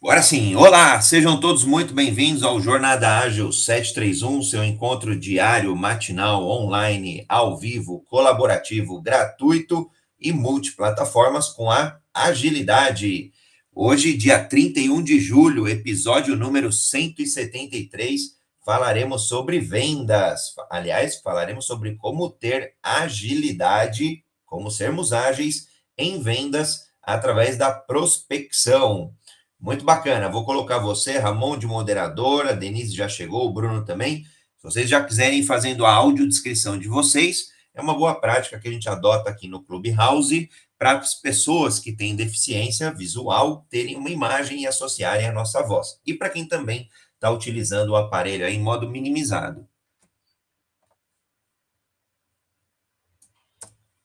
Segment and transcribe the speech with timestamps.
[0.00, 6.48] Agora sim, olá, sejam todos muito bem-vindos ao Jornada Ágil 731, seu encontro diário, matinal,
[6.48, 9.90] online, ao vivo, colaborativo, gratuito
[10.20, 13.32] e multiplataformas com a agilidade.
[13.74, 18.20] Hoje, dia 31 de julho, episódio número 173,
[18.64, 20.54] falaremos sobre vendas.
[20.70, 25.66] Aliás, falaremos sobre como ter agilidade, como sermos ágeis
[25.98, 29.12] em vendas através da prospecção.
[29.60, 30.28] Muito bacana.
[30.28, 34.24] Vou colocar você, Ramon, de moderadora, Denise já chegou, o Bruno também.
[34.56, 38.68] Se vocês já quiserem ir fazendo a audiodescrição de vocês, é uma boa prática que
[38.68, 44.10] a gente adota aqui no Clubhouse para as pessoas que têm deficiência visual terem uma
[44.10, 46.00] imagem e associarem a nossa voz.
[46.06, 49.68] E para quem também está utilizando o aparelho em modo minimizado.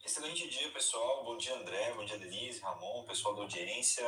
[0.03, 1.23] Excelente dia, pessoal.
[1.23, 1.93] Bom dia, André.
[1.95, 4.03] Bom dia, Denise, Ramon, pessoal da audiência.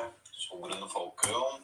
[0.56, 1.62] O Bruno Falcão,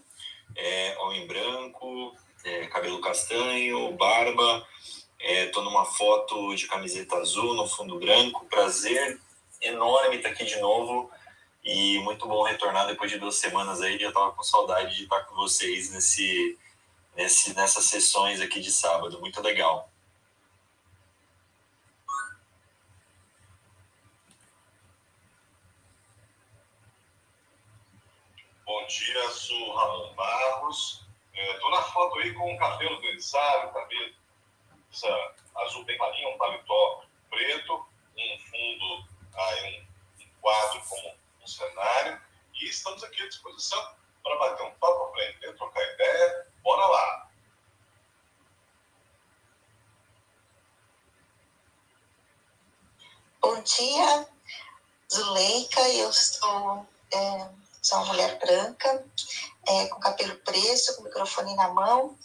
[0.53, 2.13] é, homem branco,
[2.43, 4.67] é, cabelo castanho, barba.
[5.17, 8.45] Estou é, numa foto de camiseta azul no fundo branco.
[8.47, 9.17] Prazer
[9.61, 11.09] enorme estar aqui de novo
[11.63, 13.97] e muito bom retornar depois de duas semanas aí.
[13.97, 16.59] Já estava com saudade de estar com vocês nesse,
[17.15, 19.21] nesse, nessas sessões aqui de sábado.
[19.21, 19.89] Muito legal.
[28.65, 31.05] Bom dia, sou Ramon Barros.
[31.33, 34.13] Estou é, na foto aí com o cabelo grisalho, cabelo
[34.91, 37.85] essa azul bem clarinho, um paletó preto,
[38.17, 39.87] um fundo, aí
[40.19, 42.21] um, um quadro como um cenário.
[42.53, 46.47] E estamos aqui à disposição para bater um papo, aprender, trocar ideia.
[46.61, 47.31] Bora lá!
[53.39, 54.27] Bom dia,
[55.09, 55.81] Zuleika.
[55.89, 59.05] Eu sou é, Sou uma mulher branca,
[59.67, 62.17] é, com cabelo preso, com microfone na mão,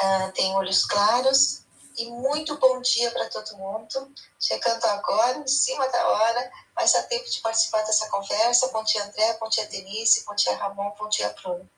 [0.00, 1.64] uh, tenho olhos claros.
[1.98, 4.12] E muito bom dia para todo mundo.
[4.38, 8.68] Chegando agora, em cima da hora, mas há tempo de participar dessa conversa.
[8.68, 9.38] Bom dia, André.
[9.40, 10.22] Bom dia, Denise.
[10.26, 10.94] Bom dia, Ramon.
[10.98, 11.68] Bom dia, Bruno.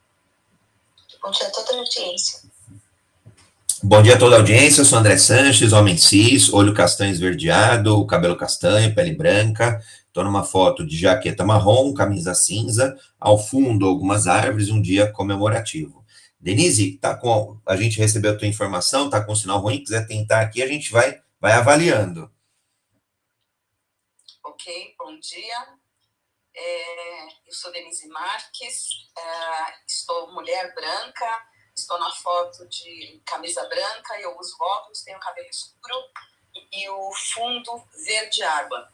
[1.23, 2.43] Bom dia a toda a audiência.
[3.81, 8.05] Bom dia a toda a audiência, eu sou André Sanches, homem cis, olho castanho esverdeado,
[8.07, 14.27] cabelo castanho, pele branca, Estou numa foto de jaqueta marrom, camisa cinza, ao fundo algumas
[14.27, 16.05] árvores, um dia comemorativo.
[16.41, 20.41] Denise, tá com a gente recebeu a tua informação, tá com sinal ruim, quiser tentar
[20.41, 22.29] aqui, a gente vai vai avaliando.
[24.45, 25.69] Ok, bom dia.
[26.53, 31.27] É, eu sou Denise Marques, é, estou mulher branca,
[31.79, 35.95] estou na foto de camisa branca, eu uso óculos, tenho cabelo escuro
[36.73, 38.89] e, o fundo verde água.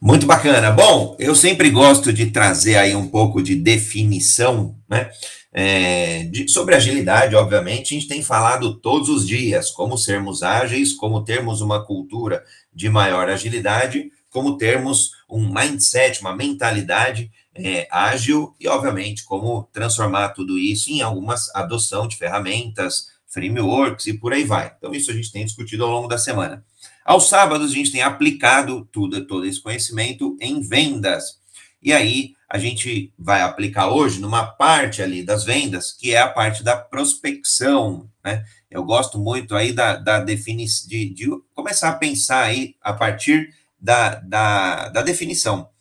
[0.00, 0.70] Muito bacana.
[0.70, 5.10] Bom, eu sempre gosto de trazer aí um pouco de definição, né?
[5.54, 10.94] É, de, sobre agilidade, obviamente, a gente tem falado todos os dias como sermos ágeis,
[10.94, 12.42] como termos uma cultura
[12.72, 20.30] de maior agilidade, como termos um mindset, uma mentalidade é, ágil e, obviamente, como transformar
[20.30, 24.72] tudo isso em algumas adoção de ferramentas, frameworks e por aí vai.
[24.76, 26.64] Então, isso a gente tem discutido ao longo da semana.
[27.04, 31.40] Aos sábados, a gente tem aplicado tudo, todo esse conhecimento em vendas.
[31.82, 36.28] E aí, a gente vai aplicar hoje numa parte ali das vendas, que é a
[36.28, 38.44] parte da prospecção, né?
[38.70, 43.54] Eu gosto muito aí da, da definição, de, de, começar a pensar aí a partir
[43.80, 45.71] da, da, da definição.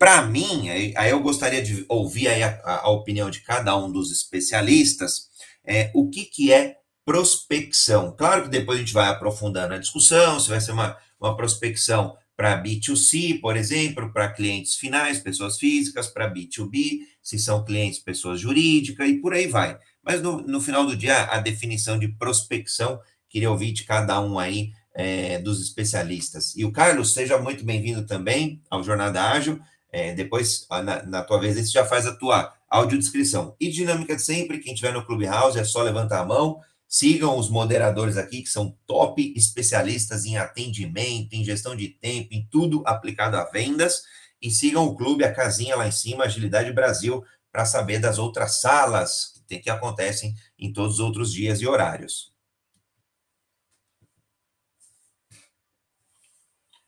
[0.00, 3.92] Para mim, aí, aí, eu gostaria de ouvir aí a, a, opinião de cada um
[3.92, 5.28] dos especialistas,
[5.62, 8.16] é, o que, que é prospecção.
[8.16, 12.16] Claro que depois a gente vai aprofundando a discussão, se vai ser uma, uma prospecção
[12.34, 18.40] para B2C, por exemplo, para clientes finais, pessoas físicas, para B2B, se são clientes, pessoas
[18.40, 19.78] jurídicas, e por aí vai.
[20.02, 24.38] Mas no, no final do dia, a definição de prospecção, queria ouvir de cada um
[24.38, 26.56] aí é, dos especialistas.
[26.56, 29.60] E o Carlos, seja muito bem-vindo também ao Jornada Ágil.
[29.92, 33.56] É, depois, na, na, tua vez, você já faz a tua audiodescrição.
[33.60, 36.60] E dinâmica de sempre, quem estiver no Clubhouse é só levantar a mão,
[36.92, 42.44] Sigam os moderadores aqui, que são top especialistas em atendimento, em gestão de tempo, em
[42.50, 44.02] tudo aplicado a vendas.
[44.42, 48.60] E sigam o clube, a casinha lá em cima, Agilidade Brasil, para saber das outras
[48.60, 52.34] salas que, tem, que acontecem em todos os outros dias e horários.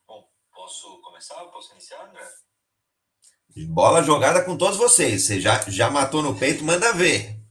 [0.04, 1.44] Bom, posso começar?
[1.44, 2.21] Posso iniciar, André?
[3.56, 5.22] Bola jogada com todos vocês.
[5.22, 7.43] Você já, já matou no peito, manda ver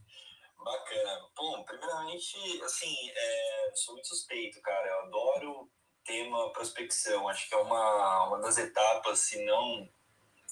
[2.12, 4.86] primeiramente, assim, é, sou muito suspeito, cara.
[4.86, 5.70] Eu adoro
[6.04, 7.28] tema prospecção.
[7.28, 9.88] Acho que é uma, uma das etapas, se não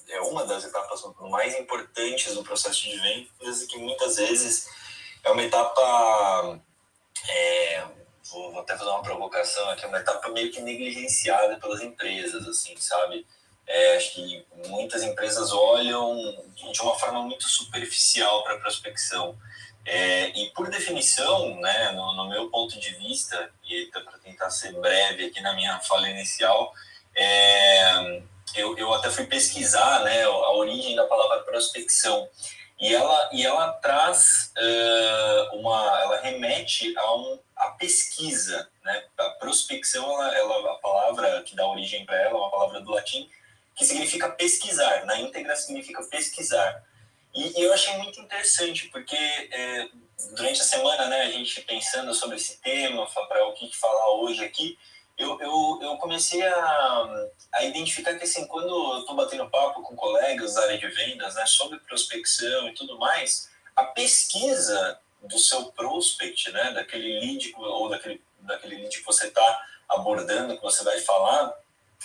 [0.09, 4.67] é uma das etapas mais importantes do processo de vendas e que muitas vezes
[5.23, 6.59] é uma etapa
[7.29, 7.85] é,
[8.29, 12.75] vou, vou, até fazer uma provocação aqui, uma etapa meio que negligenciada pelas empresas, assim,
[12.77, 13.25] sabe?
[13.67, 16.15] É, acho que muitas empresas olham
[16.71, 19.37] de uma forma muito superficial para a prospecção.
[19.85, 24.73] É, e por definição, né, no, no, meu ponto de vista, e para tentar ser
[24.73, 26.71] breve aqui na minha fala inicial,
[27.15, 28.21] é,
[28.55, 32.29] eu, eu até fui pesquisar né, a origem da palavra prospecção.
[32.79, 39.03] E ela, e ela traz uh, uma, ela remete a, um, a pesquisa, né?
[39.19, 42.89] A prospecção, ela, ela, a palavra que dá origem para ela é uma palavra do
[42.89, 43.29] latim
[43.81, 46.83] que significa pesquisar, na íntegra significa pesquisar.
[47.33, 49.87] E, e eu achei muito interessante, porque é,
[50.35, 54.43] durante a semana, né, a gente pensando sobre esse tema, para o que falar hoje
[54.45, 54.77] aqui,
[55.17, 59.95] eu, eu, eu comecei a, a identificar que, assim, quando eu estou batendo papo com
[59.95, 65.71] colegas da área de vendas, né, sobre prospecção e tudo mais, a pesquisa do seu
[65.71, 70.99] prospect, né, daquele lead ou daquele, daquele lead que você está abordando, que você vai
[70.99, 71.51] falar,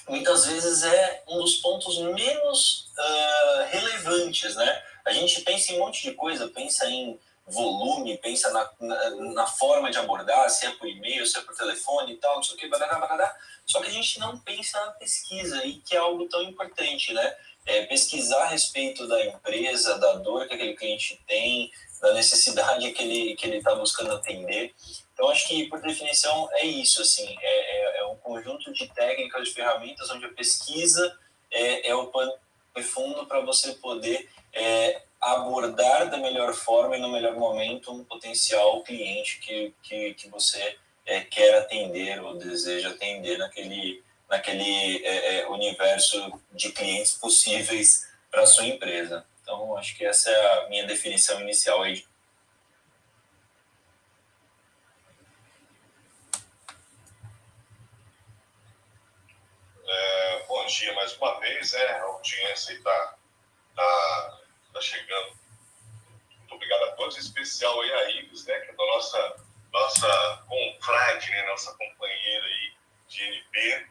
[0.08, 4.82] muitas vezes é um dos pontos menos uh, relevantes, né?
[5.04, 9.46] A gente pensa em um monte de coisa, pensa em volume, pensa na, na, na,
[9.46, 12.56] forma de abordar, se é por e-mail, se é por telefone e tal, não sei
[12.56, 16.28] o que, barará, só que a gente não pensa na pesquisa, e que é algo
[16.28, 17.36] tão importante, né?
[17.64, 21.70] É pesquisar a respeito da empresa, da dor que aquele cliente tem,
[22.00, 24.74] da necessidade que ele que ele está buscando atender.
[25.12, 27.95] Então, acho que, por definição, é isso, assim, é, é,
[28.26, 31.16] conjunto de técnicas, de ferramentas, onde a pesquisa
[31.48, 32.32] é, é o pano
[32.74, 38.04] de fundo para você poder é, abordar da melhor forma e no melhor momento um
[38.04, 40.76] potencial cliente que, que, que você
[41.06, 48.44] é, quer atender ou deseja atender naquele, naquele é, é, universo de clientes possíveis para
[48.44, 49.24] sua empresa.
[49.40, 52.04] Então, acho que essa é a minha definição inicial aí
[59.88, 61.84] É, bom dia mais uma vez, né?
[61.84, 63.16] A audiência está
[63.76, 64.40] tá,
[64.72, 65.38] tá chegando.
[66.38, 68.58] Muito obrigado a todos, em especial aí a Ives, né?
[68.60, 69.36] Que é da nossa,
[69.72, 71.46] nossa confrade, né?
[71.46, 72.74] Nossa companheira aí
[73.06, 73.86] de NP.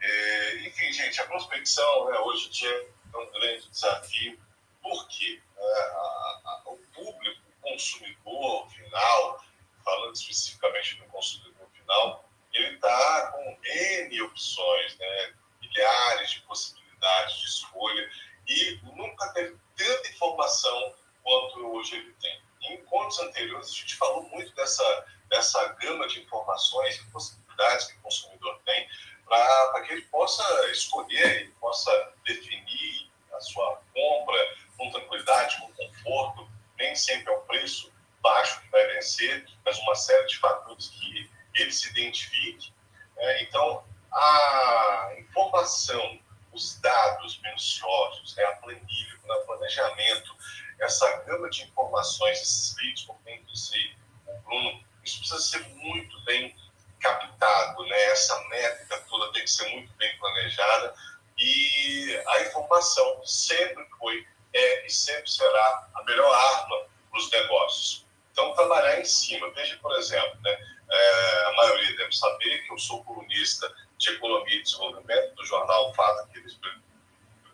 [0.00, 4.40] É, enfim, gente, a prospecção né, hoje é um grande desafio.
[4.82, 5.42] Por quê?
[5.58, 9.44] É, a, a, o público, o consumidor final,
[9.84, 12.24] falando especificamente do consumidor final,
[12.54, 15.34] ele está com N opções, né?
[15.60, 18.10] milhares de possibilidades de escolha
[18.46, 22.40] e nunca teve tanta informação quanto hoje ele tem.
[22.62, 27.98] Em encontros anteriores, a gente falou muito dessa, dessa gama de informações e possibilidades que
[27.98, 28.88] o consumidor tem
[29.26, 36.48] para que ele possa escolher, ele possa definir a sua compra com tranquilidade, com conforto.
[36.78, 41.30] Nem sempre é o preço baixo que vai vencer, mas uma série de fatores que
[41.54, 42.72] ele se identifique.
[43.16, 43.42] Né?
[43.42, 46.20] Então, a informação,
[46.52, 48.44] os dados minuciosos, né?
[48.44, 50.36] a planilha, o planejamento,
[50.80, 53.96] essa gama de informações, esses leads, como bem disse
[54.26, 56.54] o Bruno, isso precisa ser muito bem
[57.00, 58.02] captado, né?
[58.04, 60.94] essa métrica toda tem que ser muito bem planejada
[61.38, 68.03] e a informação sempre foi é, e sempre será a melhor arma para os negócios.
[68.34, 69.48] Então, trabalhar em cima.
[69.52, 70.58] Veja, por exemplo, né,
[70.90, 75.94] é, a maioria deve saber que eu sou colunista de Economia e Desenvolvimento do jornal
[75.94, 76.82] Fato aqui do Espírito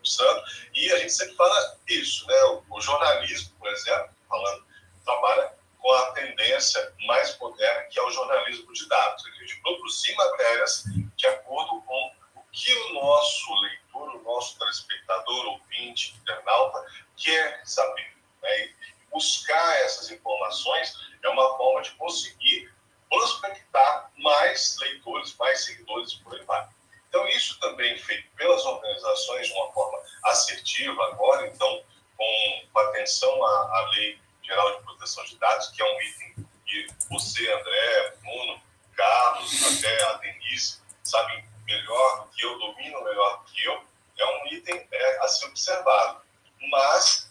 [0.02, 2.43] Santo, e a gente sempre fala isso, né?
[2.45, 4.64] O, o jornalismo, por exemplo, falando,
[5.04, 9.26] trabalha com a tendência mais moderna, que é o jornalismo de dados.
[9.26, 15.47] A gente produzir matérias de acordo com o que o nosso leitor, o nosso telespectador,
[15.47, 16.87] ouvinte, internauta,
[17.19, 18.16] quer saber.
[18.43, 18.75] Né?
[19.11, 22.73] Buscar essas informações é uma forma de conseguir
[23.09, 26.69] prospectar mais leitores, mais seguidores por aí vai.
[27.09, 31.83] Então, isso também feito pelas organizações de uma forma assertiva agora, então,
[32.17, 36.87] com, atenção à, à Lei Geral de Proteção de Dados, que é um item que
[37.11, 38.62] você, André, Bruno,
[38.97, 43.83] Carlos, até a Denise, sabem melhor do que eu, dominam melhor que eu,
[44.19, 46.23] é um item é, a ser observado.
[46.71, 47.31] Mas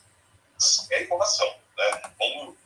[0.91, 1.55] é informação.
[1.79, 2.01] Né?
[2.17, 2.57] Como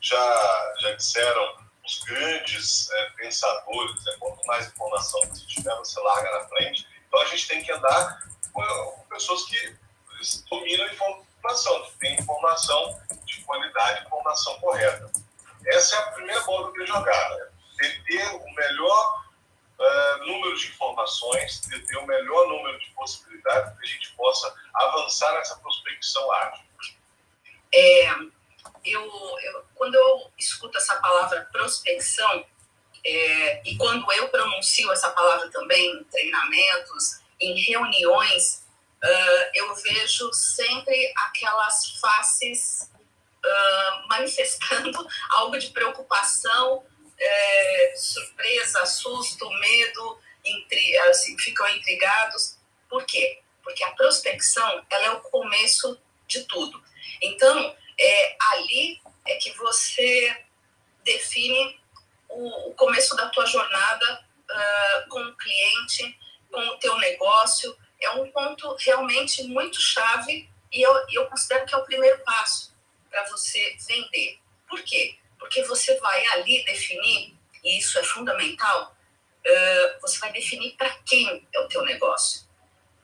[0.00, 4.16] já, já disseram os grandes é, pensadores, né?
[4.18, 6.86] quanto mais informação você tiver, você larga na frente.
[7.06, 8.20] Então a gente tem que andar
[8.52, 9.76] com, pessoas que
[10.50, 15.10] dominam a informação, que têm informação de qualidade, informação correta.
[15.66, 17.46] Essa é a primeira bola que eu jogar, né?
[17.78, 19.24] ter o melhor
[19.78, 25.32] uh, número de informações, ter o melhor número de possibilidades que a gente possa avançar
[25.34, 26.64] nessa prospecção ágil?
[27.72, 28.08] É,
[28.84, 32.44] eu, eu, quando eu escuto essa palavra prospecção,
[33.04, 38.64] é, e quando eu pronuncio essa palavra também em treinamentos, em reuniões,
[39.02, 42.90] uh, eu vejo sempre aquelas faces
[43.44, 46.84] uh, manifestando algo de preocupação,
[47.20, 52.58] é, surpresa, susto, medo, intri assim, ficam intrigados.
[52.88, 53.40] Por quê?
[53.62, 56.80] Porque a prospecção ela é o começo de tudo.
[57.20, 60.44] Então, é ali é que você
[61.04, 61.80] define
[62.28, 66.18] o, o começo da tua jornada uh, com o cliente,
[66.50, 67.76] com o teu negócio.
[68.00, 72.76] É um ponto realmente muito chave e eu, eu considero que é o primeiro passo
[73.10, 74.38] para você vender.
[74.68, 75.18] Por quê?
[75.38, 78.94] Porque você vai ali definir, e isso é fundamental,
[79.46, 82.46] uh, você vai definir para quem é o teu negócio.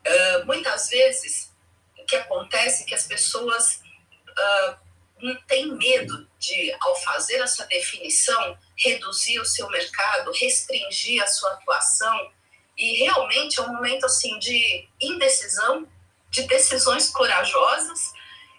[0.06, 1.52] Uh, muitas vezes,
[1.98, 3.82] o que acontece é que as pessoas
[4.28, 4.83] uh,
[5.24, 11.50] não têm medo de, ao fazer essa definição, reduzir o seu mercado, restringir a sua
[11.54, 12.30] atuação,
[12.76, 15.88] e realmente é um momento assim de indecisão,
[16.30, 18.12] de decisões corajosas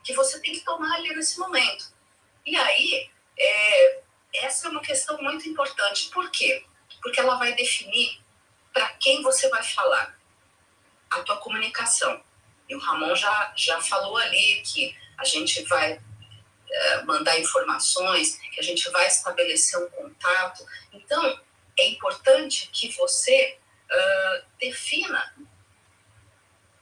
[0.03, 1.93] que você tem que tomar ali nesse momento.
[2.43, 4.01] E aí, é,
[4.33, 6.09] essa é uma questão muito importante.
[6.09, 6.65] Por quê?
[7.01, 8.19] Porque ela vai definir
[8.73, 10.17] para quem você vai falar
[11.11, 12.23] a tua comunicação.
[12.67, 16.01] E o Ramon já, já falou ali que a gente vai
[17.05, 20.65] mandar informações, que a gente vai estabelecer um contato.
[20.93, 21.39] Então,
[21.77, 23.57] é importante que você
[23.91, 25.35] uh, defina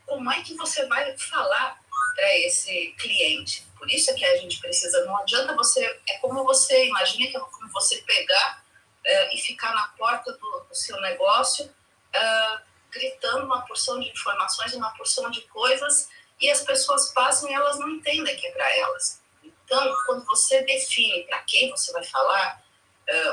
[0.05, 1.81] como é que você vai falar
[2.15, 3.65] para esse cliente.
[3.77, 7.37] Por isso é que a gente precisa, não adianta você, é como você, imagina que
[7.37, 8.63] é como você pegar
[8.99, 12.61] uh, e ficar na porta do, do seu negócio, uh,
[12.91, 16.07] gritando uma porção de informações, uma porção de coisas,
[16.39, 19.22] e as pessoas passam e elas não entendem que é para elas.
[19.65, 22.63] Então, quando você define para quem você vai falar,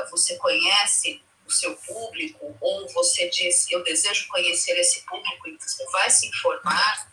[0.09, 5.85] você conhece o seu público, ou você diz, eu desejo conhecer esse público, e você
[5.91, 7.11] vai se informar,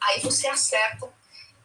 [0.00, 1.12] aí você acerta.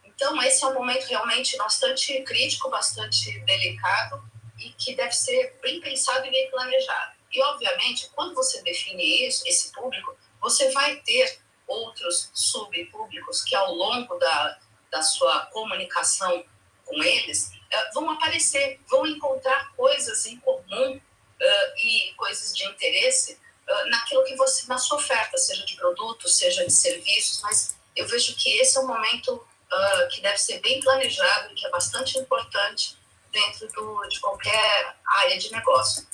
[0.04, 4.22] Então, esse é um momento realmente bastante crítico, bastante delicado,
[4.58, 7.16] e que deve ser bem pensado e bem planejado.
[7.30, 13.74] E, obviamente, quando você define isso, esse público, você vai ter outros subpúblicos que, ao
[13.74, 14.58] longo da,
[14.92, 16.44] da sua comunicação
[16.84, 21.00] com eles, eh, vão aparecer, vão encontrar coisas em comum
[21.42, 26.36] uh, e coisas de interesse uh, naquilo que você, na sua oferta, seja de produtos,
[26.36, 30.60] seja de serviços, mas eu vejo que esse é um momento uh, que deve ser
[30.60, 32.98] bem planejado que é bastante importante
[33.32, 36.06] dentro do, de qualquer área de negócio.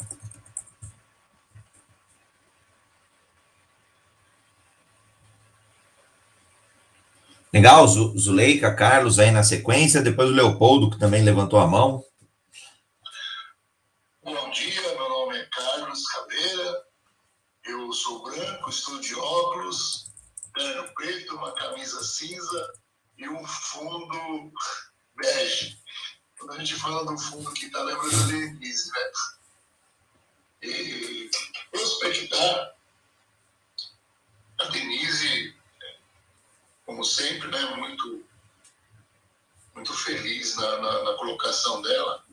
[7.59, 12.05] Legal, Zuleika, Carlos aí na sequência, depois o Leopoldo, que também levantou a mão.
[14.23, 16.85] Bom dia, meu nome é Carlos Caveira,
[17.65, 20.07] eu sou branco, estou de óculos,
[20.55, 22.75] terno preto, uma camisa cinza
[23.19, 24.53] e um fundo
[25.17, 25.77] bege.
[26.38, 29.11] Quando a gente fala do fundo que está lembrando da Denise, né?
[30.62, 31.29] E
[31.73, 32.77] prospectar,
[34.61, 35.58] a Denise
[36.88, 38.25] como sempre, né, muito,
[39.75, 42.25] muito feliz na, na, na colocação dela.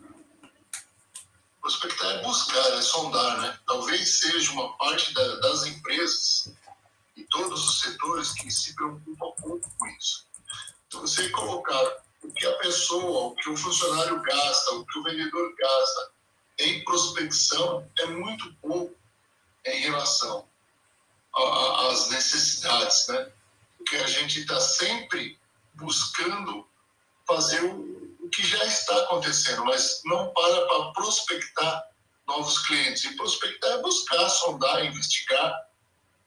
[1.59, 3.59] Prospectar é buscar, é sondar, né?
[3.67, 6.53] Talvez seja uma parte da, das empresas
[7.17, 10.25] e todos os setores que se preocupam pouco com isso.
[10.88, 15.03] Então, você colocar o que a pessoa, o que o funcionário gasta, o que o
[15.03, 16.12] vendedor gasta
[16.59, 18.95] em prospecção é muito pouco
[19.65, 20.47] em relação
[21.89, 23.35] às necessidades, né?
[23.86, 25.39] Porque a gente está sempre
[25.75, 26.68] buscando
[27.27, 31.84] fazer o, o, que já está acontecendo, mas não para para prospectar
[32.27, 33.06] novos clientes.
[33.06, 35.54] E prospectar é buscar, sondar, investigar,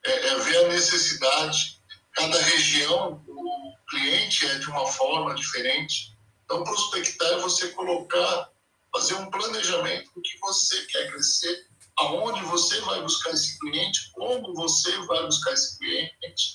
[0.05, 1.83] é, é ver a necessidade.
[2.13, 6.17] Cada região, o cliente é de uma forma diferente.
[6.45, 8.51] Então, prospectar é você colocar,
[8.93, 11.67] fazer um planejamento do que você quer crescer,
[11.99, 16.48] aonde você vai buscar esse cliente, como você vai buscar esse cliente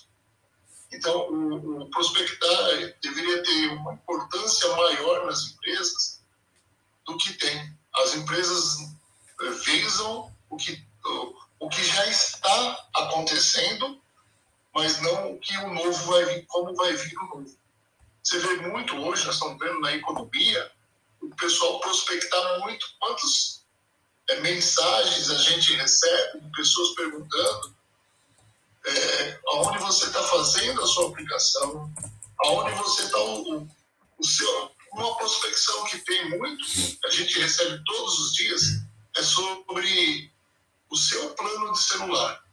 [1.04, 6.22] então, o, o prospectar deveria ter uma importância maior nas empresas
[7.06, 7.78] do que tem.
[7.96, 8.78] As empresas
[9.42, 10.82] eh, visam o que,
[11.60, 14.02] o que já está acontecendo,
[14.74, 17.58] mas não o que o novo vai vir, como vai vir o novo.
[18.24, 20.72] Você vê muito hoje, nós estamos vendo na economia,
[21.22, 23.66] o pessoal prospectar muito quantos
[24.30, 27.76] é, mensagens a gente recebe de pessoas perguntando
[28.86, 31.92] é, aonde você está fazendo a sua aplicação,
[32.46, 33.68] aonde você está o,
[34.18, 36.64] o seu, uma prospecção que tem muito,
[37.06, 38.62] a gente recebe todos os dias,
[39.16, 40.32] é sobre
[40.90, 42.44] o seu plano de celular.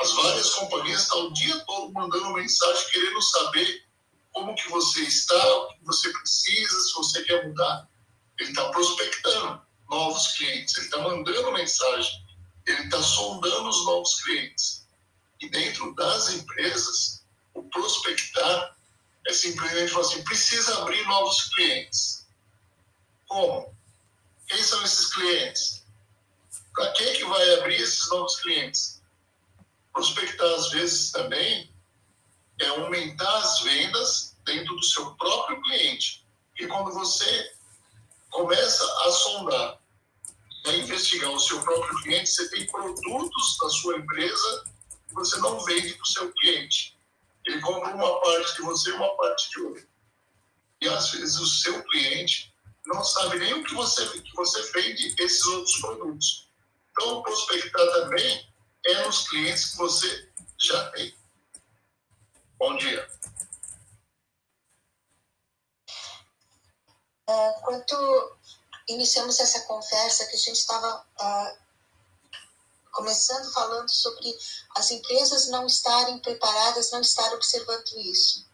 [0.00, 3.84] As várias companhias estão o dia todo mandando mensagem querendo saber
[4.32, 7.88] como que você está, o que você precisa, se você quer mudar.
[8.38, 12.26] Ele está prospectando novos clientes, ele está mandando mensagem,
[12.66, 14.83] ele está sondando os novos clientes.
[15.44, 17.22] E dentro das empresas,
[17.52, 18.74] o prospectar
[19.26, 22.26] é simplesmente falar assim, precisa abrir novos clientes.
[23.28, 23.76] Como?
[24.48, 25.84] Quem são esses clientes?
[26.72, 29.02] Para quem que vai abrir esses novos clientes?
[29.92, 31.70] Prospectar, às vezes, também
[32.58, 36.26] é aumentar as vendas dentro do seu próprio cliente.
[36.58, 37.52] E quando você
[38.30, 39.78] começa a sondar,
[40.64, 44.73] a investigar o seu próprio cliente, você tem produtos da sua empresa
[45.14, 46.98] você não vende para o seu cliente.
[47.46, 49.88] Ele compra uma parte de você e uma parte de outro.
[50.80, 52.54] E às vezes o seu cliente
[52.86, 56.50] não sabe nem o que você, que você vende esses outros produtos.
[56.90, 58.52] Então, prospectar também
[58.86, 61.14] é nos clientes que você já tem.
[62.58, 63.08] Bom dia.
[67.28, 68.36] Uh, quando
[68.88, 71.63] iniciamos essa conversa, que a gente estava uh,
[72.94, 74.34] começando falando sobre
[74.76, 78.46] as empresas não estarem preparadas, não estarem observando isso.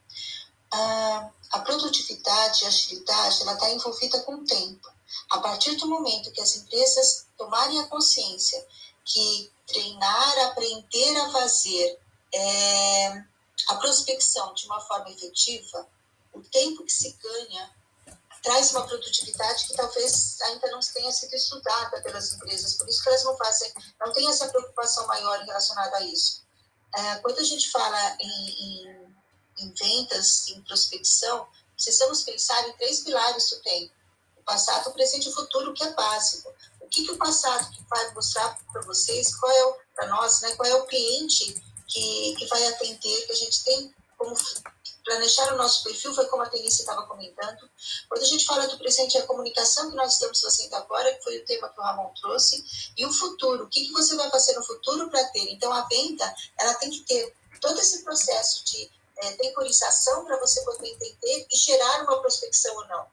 [0.72, 4.88] Uh, a produtividade, a agilidade, ela está envolvida com o tempo.
[5.30, 8.64] A partir do momento que as empresas tomarem a consciência
[9.04, 11.98] que treinar, aprender a fazer
[12.32, 13.24] é,
[13.68, 15.88] a prospecção de uma forma efetiva,
[16.32, 17.70] o tempo que se ganha
[18.42, 23.08] traz uma produtividade que talvez ainda não tenha sido estudada pelas empresas, por isso que
[23.08, 26.42] elas não fazem, não têm essa preocupação maior relacionada a isso.
[26.94, 29.16] É, quando a gente fala em, em,
[29.58, 33.92] em vendas, em prospecção, precisamos pensar em três pilares do tempo:
[34.36, 36.52] o passado, o presente e o futuro, que é básico.
[36.80, 39.36] O que, que o passado vai mostrar para vocês?
[39.36, 40.56] Qual é para nós, né?
[40.56, 41.54] Qual é o cliente
[41.86, 43.26] que, que vai atender?
[43.26, 44.36] Que a gente tem como
[45.02, 47.68] planejar o nosso perfil, foi como a Denise estava comentando.
[48.06, 51.24] Quando a gente fala do presente, é a comunicação que nós estamos fazendo agora, que
[51.24, 52.62] foi o tema que o Ramon trouxe,
[52.98, 55.50] e o futuro, o que, que você vai fazer no futuro para ter?
[55.50, 60.62] Então, a venda, ela tem que ter todo esse processo de é, temporização para você
[60.64, 63.06] poder entender e gerar uma prospecção ou não.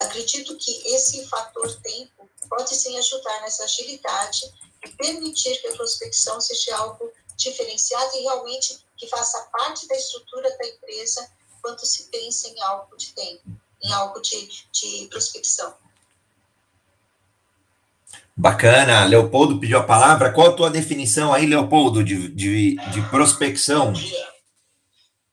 [0.00, 4.50] Acredito que esse fator tempo pode sim ajudar nessa agilidade
[4.82, 10.50] e permitir que a prospecção seja algo diferenciado e realmente que faça parte da estrutura
[10.58, 11.30] da empresa
[11.62, 13.42] quando se pensa em algo de tempo,
[13.82, 15.74] em algo de, de prospecção.
[18.36, 20.32] Bacana, Leopoldo pediu a palavra.
[20.32, 23.86] Qual a tua definição aí, Leopoldo, de, de, de prospecção?
[23.86, 24.32] Bom dia.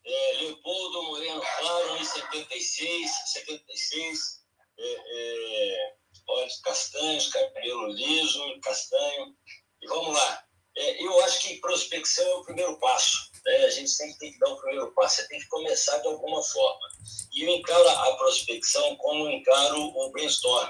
[0.05, 4.41] É, Leopoldo Moreno Claro, 76, 76,
[4.77, 5.93] é, é,
[6.27, 9.35] olhos castanhos, cabelo liso, castanho.
[9.81, 10.43] E vamos lá.
[10.77, 13.31] É, eu acho que prospecção é o primeiro passo.
[13.45, 13.65] Né?
[13.65, 16.43] A gente sempre tem que dar o primeiro passo, você tem que começar de alguma
[16.43, 16.87] forma.
[17.33, 20.69] E eu encaro a prospecção como encaro o brainstorm.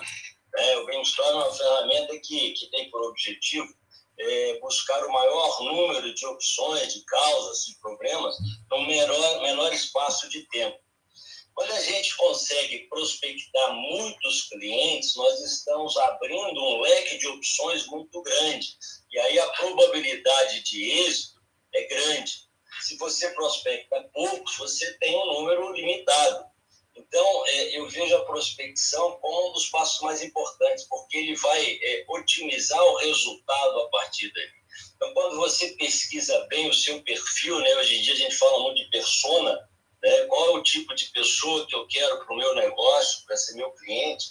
[0.53, 0.77] Né?
[0.77, 3.73] O brainstorm é uma ferramenta que, que tem por objetivo
[4.17, 8.35] é, buscar o maior número de opções, de causas, de problemas,
[8.69, 10.79] no menor, menor espaço de tempo.
[11.53, 18.21] Quando a gente consegue prospectar muitos clientes, nós estamos abrindo um leque de opções muito
[18.21, 18.77] grande.
[19.15, 21.39] E aí a probabilidade de êxito
[21.73, 22.49] é grande.
[22.81, 26.45] Se você prospecta poucos, você tem um número limitado.
[26.93, 31.79] Então, é, eu vejo a prospecção como um dos passos mais importantes, porque ele vai
[31.81, 34.51] é, otimizar o resultado a partir dali.
[34.97, 38.63] Então, quando você pesquisa bem o seu perfil, né, hoje em dia a gente fala
[38.63, 39.69] muito de persona,
[40.03, 43.37] né, qual é o tipo de pessoa que eu quero para o meu negócio, para
[43.37, 44.25] ser meu cliente,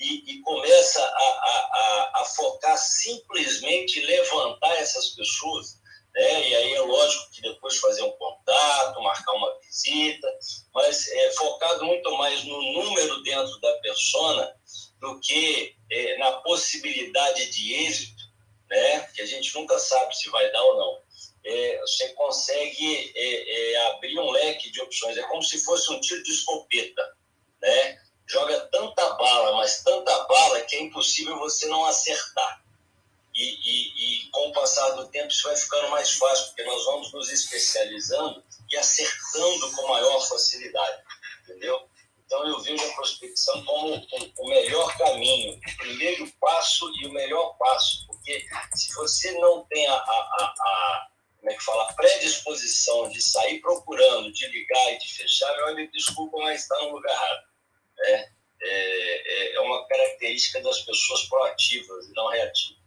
[0.00, 5.78] e, e começa a, a, a, a focar simplesmente levantar essas pessoas,
[6.14, 6.48] né?
[6.48, 10.26] E aí é lógico que depois fazer um contato, marcar uma visita,
[10.74, 14.56] mas é focado muito mais no número dentro da persona
[15.00, 18.22] do que é, na possibilidade de êxito,
[18.70, 19.00] né?
[19.14, 21.10] Que a gente nunca sabe se vai dar ou não.
[21.44, 25.16] É, você consegue é, é, abrir um leque de opções.
[25.16, 27.16] É como se fosse um tiro de escopeta,
[27.60, 28.09] né?
[28.30, 32.62] Joga tanta bala, mas tanta bala que é impossível você não acertar.
[33.34, 36.84] E, e, e, com o passar do tempo isso vai ficando mais fácil, porque nós
[36.84, 41.02] vamos nos especializando e acertando com maior facilidade,
[41.42, 41.88] entendeu?
[42.24, 44.06] Então, eu vejo a prospecção como
[44.38, 49.88] o melhor caminho, o primeiro passo e o melhor passo, porque se você não tem
[49.88, 55.12] a, a, a, como é que fala, predisposição de sair procurando, de ligar e de
[55.14, 57.49] fechar, olha, desculpa, mas está no lugar errado.
[58.00, 58.24] Né?
[58.62, 62.80] É, é, é uma característica das pessoas proativas e não reativas.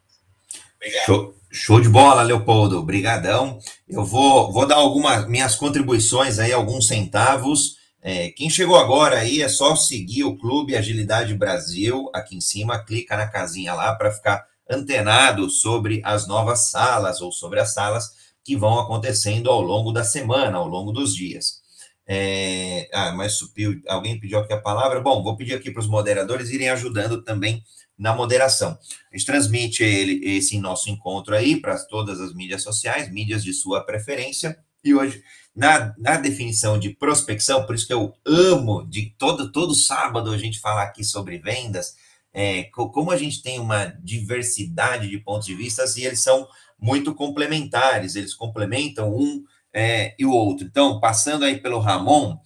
[1.06, 2.78] Show, show, de bola, Leopoldo.
[2.78, 3.58] Obrigadão.
[3.88, 7.78] Eu vou, vou dar algumas minhas contribuições aí, alguns centavos.
[8.02, 12.84] É, quem chegou agora aí é só seguir o Clube Agilidade Brasil aqui em cima,
[12.84, 18.12] clica na casinha lá para ficar antenado sobre as novas salas ou sobre as salas
[18.44, 21.63] que vão acontecendo ao longo da semana, ao longo dos dias.
[22.06, 25.00] É, ah, mas subiu, alguém pediu aqui a palavra.
[25.00, 27.64] Bom, vou pedir aqui para os moderadores irem ajudando também
[27.98, 28.78] na moderação.
[29.12, 33.54] A gente transmite ele, esse nosso encontro aí para todas as mídias sociais, mídias de
[33.54, 34.58] sua preferência.
[34.84, 35.24] E hoje,
[35.56, 40.38] na, na definição de prospecção, por isso que eu amo de todo, todo sábado a
[40.38, 41.96] gente falar aqui sobre vendas,
[42.34, 46.48] é, como a gente tem uma diversidade de pontos de vista e eles são
[46.80, 50.66] muito complementares, eles complementam um é, e o outro.
[50.66, 52.38] Então, passando aí pelo Ramon,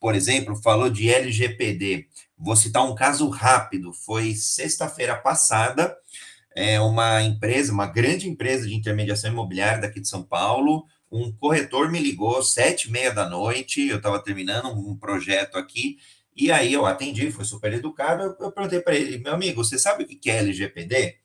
[0.00, 2.08] por exemplo, falou de LGPD.
[2.38, 3.92] Vou citar um caso rápido.
[3.92, 5.94] Foi sexta-feira passada,
[6.56, 11.90] é, uma empresa, uma grande empresa de intermediação imobiliária daqui de São Paulo, um corretor
[11.90, 15.98] me ligou sete e meia da noite, eu estava terminando um projeto aqui,
[16.36, 19.78] e aí eu atendi, foi super educado, eu, eu perguntei para ele, meu amigo, você
[19.78, 21.18] sabe o que é LGPD?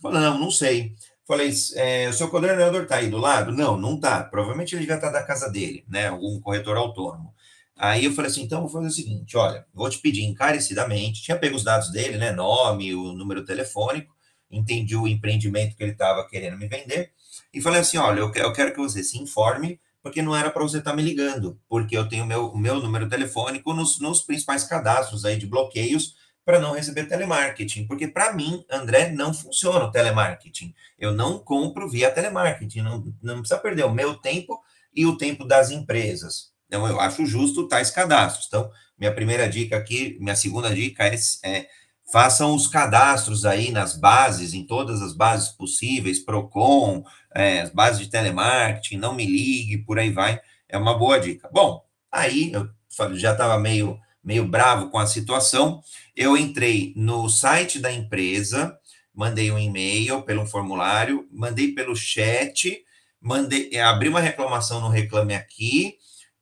[0.00, 0.94] Falei, não, não sei.
[1.26, 3.50] Falei, é, o seu coordenador está aí do lado?
[3.52, 4.22] Não, não está.
[4.22, 6.08] Provavelmente ele já está da casa dele, né?
[6.08, 7.34] Algum corretor autônomo.
[7.78, 11.38] Aí eu falei assim, então vou fazer o seguinte, olha, vou te pedir encarecidamente, tinha
[11.38, 14.14] pego os dados dele, né, nome, o número telefônico,
[14.50, 17.12] entendi o empreendimento que ele estava querendo me vender,
[17.52, 20.78] e falei assim, olha, eu quero que você se informe, porque não era para você
[20.78, 24.64] estar tá me ligando, porque eu tenho o meu, meu número telefônico nos, nos principais
[24.64, 26.14] cadastros aí de bloqueios
[26.46, 30.72] para não receber telemarketing, porque para mim, André, não funciona o telemarketing.
[30.96, 34.62] Eu não compro via telemarketing, não, não precisa perder o meu tempo
[34.94, 36.52] e o tempo das empresas.
[36.68, 38.46] Então, eu acho justo tais cadastros.
[38.46, 41.66] Então, minha primeira dica aqui, minha segunda dica é, é
[42.12, 47.04] façam os cadastros aí nas bases, em todas as bases possíveis, Procon,
[47.34, 50.40] é, as bases de telemarketing, não me ligue, por aí vai.
[50.68, 51.50] É uma boa dica.
[51.52, 52.70] Bom, aí eu
[53.16, 55.80] já estava meio, meio bravo com a situação.
[56.16, 58.76] Eu entrei no site da empresa,
[59.14, 62.84] mandei um e-mail pelo formulário, mandei pelo chat,
[63.20, 65.96] mandei, abri uma reclamação no Reclame Aqui,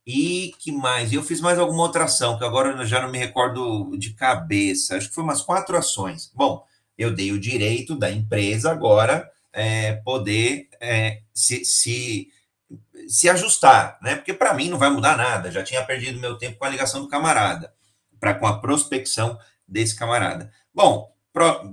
[0.06, 1.12] e que mais?
[1.12, 4.96] Eu fiz mais alguma outra ação, que agora eu já não me recordo de cabeça.
[4.96, 6.30] Acho que foi umas quatro ações.
[6.34, 6.64] Bom,
[6.96, 12.28] eu dei o direito da empresa agora é, poder é, se, se,
[13.08, 14.16] se ajustar, né?
[14.16, 15.50] Porque para mim não vai mudar nada.
[15.50, 17.72] Já tinha perdido meu tempo com a ligação do camarada,
[18.18, 20.50] para com a prospecção desse camarada.
[20.72, 21.12] Bom,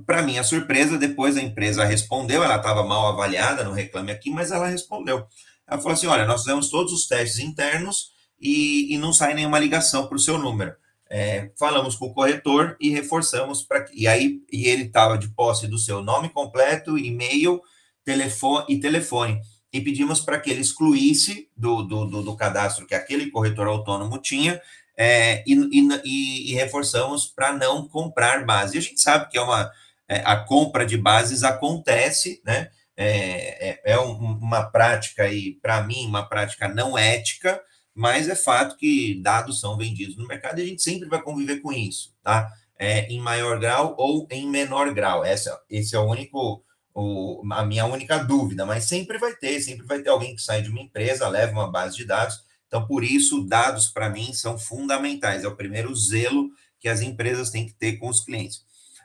[0.06, 2.44] para minha surpresa, depois a empresa respondeu.
[2.44, 5.26] Ela estava mal avaliada no reclame aqui, mas ela respondeu.
[5.67, 9.60] Ela falou assim: olha, nós fizemos todos os testes internos e, e não sai nenhuma
[9.60, 10.76] ligação para o seu número.
[11.10, 15.67] É, falamos com o corretor e reforçamos para e aí e ele estava de posse
[15.67, 17.62] do seu nome completo, e-mail,
[18.06, 22.95] telefone e telefone e pedimos para que ele excluísse do, do, do, do, cadastro que
[22.95, 24.62] aquele corretor autônomo tinha
[24.97, 28.75] é, e, e, e, reforçamos para não comprar base.
[28.75, 29.71] E a gente sabe que é uma
[30.07, 32.69] é, a compra de bases acontece, né?
[32.97, 37.60] É, é, é um, uma prática e para mim uma prática não ética
[37.93, 41.62] mas é fato que dados são vendidos no mercado e a gente sempre vai conviver
[41.62, 42.49] com isso, tá?
[42.77, 45.23] É, em maior grau ou em menor grau.
[45.23, 49.86] Essa, esse é o único, o, a minha única dúvida, mas sempre vai ter, sempre
[49.86, 52.43] vai ter alguém que sai de uma empresa, leva uma base de dados.
[52.67, 55.43] Então, por isso, dados para mim são fundamentais.
[55.43, 56.49] É o primeiro zelo
[56.80, 58.63] que as empresas têm que ter com os clientes.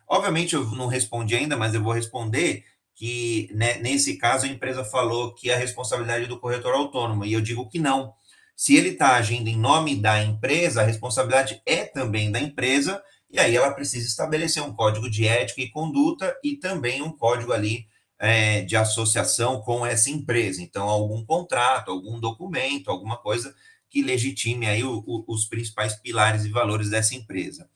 [0.09, 4.85] Obviamente, eu não respondi ainda, mas eu vou responder que né, nesse caso a empresa
[4.85, 8.15] falou que a responsabilidade do corretor autônomo, e eu digo que não
[8.57, 13.39] se ele está agindo em nome da empresa, a responsabilidade é também da empresa, e
[13.39, 17.87] aí ela precisa estabelecer um código de ética e conduta e também um código ali
[18.19, 20.63] é, de associação com essa empresa.
[20.63, 23.55] Então, algum contrato, algum documento, alguma coisa
[23.91, 27.69] que legitime aí o, o, os principais pilares e valores dessa empresa.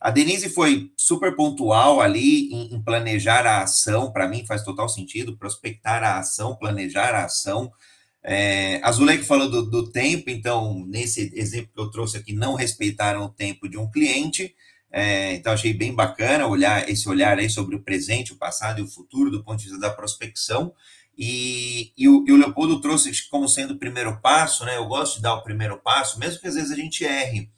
[0.00, 4.88] A Denise foi super pontual ali em, em planejar a ação, para mim faz total
[4.88, 7.72] sentido, prospectar a ação, planejar a ação,
[8.28, 12.54] é, a Zuleika falou do, do, tempo, então, nesse exemplo que eu trouxe aqui, não
[12.54, 14.52] respeitaram o tempo de um cliente,
[14.98, 18.82] é, então achei bem bacana olhar esse olhar aí sobre o presente, o passado e
[18.82, 20.72] o futuro do ponto de vista da prospecção.
[21.18, 24.78] E, e, o, e o Leopoldo trouxe como sendo o primeiro passo, né?
[24.78, 27.50] Eu gosto de dar o primeiro passo, mesmo que às vezes a gente erre.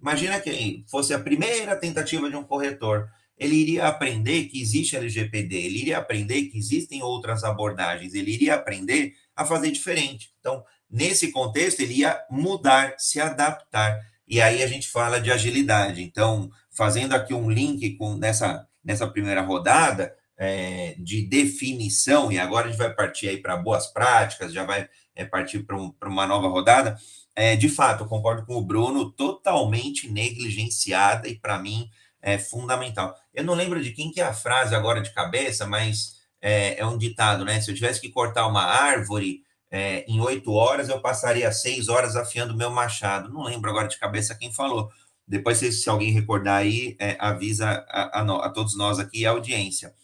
[0.00, 3.08] Imagina que fosse a primeira tentativa de um corretor.
[3.36, 8.54] Ele iria aprender que existe LGPD, ele iria aprender que existem outras abordagens, ele iria
[8.54, 10.30] aprender a fazer diferente.
[10.38, 13.98] Então, nesse contexto, ele ia mudar, se adaptar.
[14.28, 16.02] E aí a gente fala de agilidade.
[16.02, 22.68] Então, fazendo aqui um link com nessa, nessa primeira rodada é, de definição, e agora
[22.68, 26.24] a gente vai partir aí para boas práticas, já vai é, partir para um, uma
[26.24, 26.96] nova rodada.
[27.34, 31.90] É, de fato, eu concordo com o Bruno, totalmente negligenciada e para mim
[32.22, 33.12] é fundamental.
[33.34, 36.86] Eu não lembro de quem que é a frase agora de cabeça, mas é, é
[36.86, 37.60] um ditado, né?
[37.60, 42.14] Se eu tivesse que cortar uma árvore é, em oito horas, eu passaria seis horas
[42.14, 43.32] afiando meu machado.
[43.32, 44.90] Não lembro agora de cabeça quem falou.
[45.28, 49.30] Depois, se, se alguém recordar aí, é, avisa a, a, a, todos nós aqui a
[49.30, 49.94] audiência.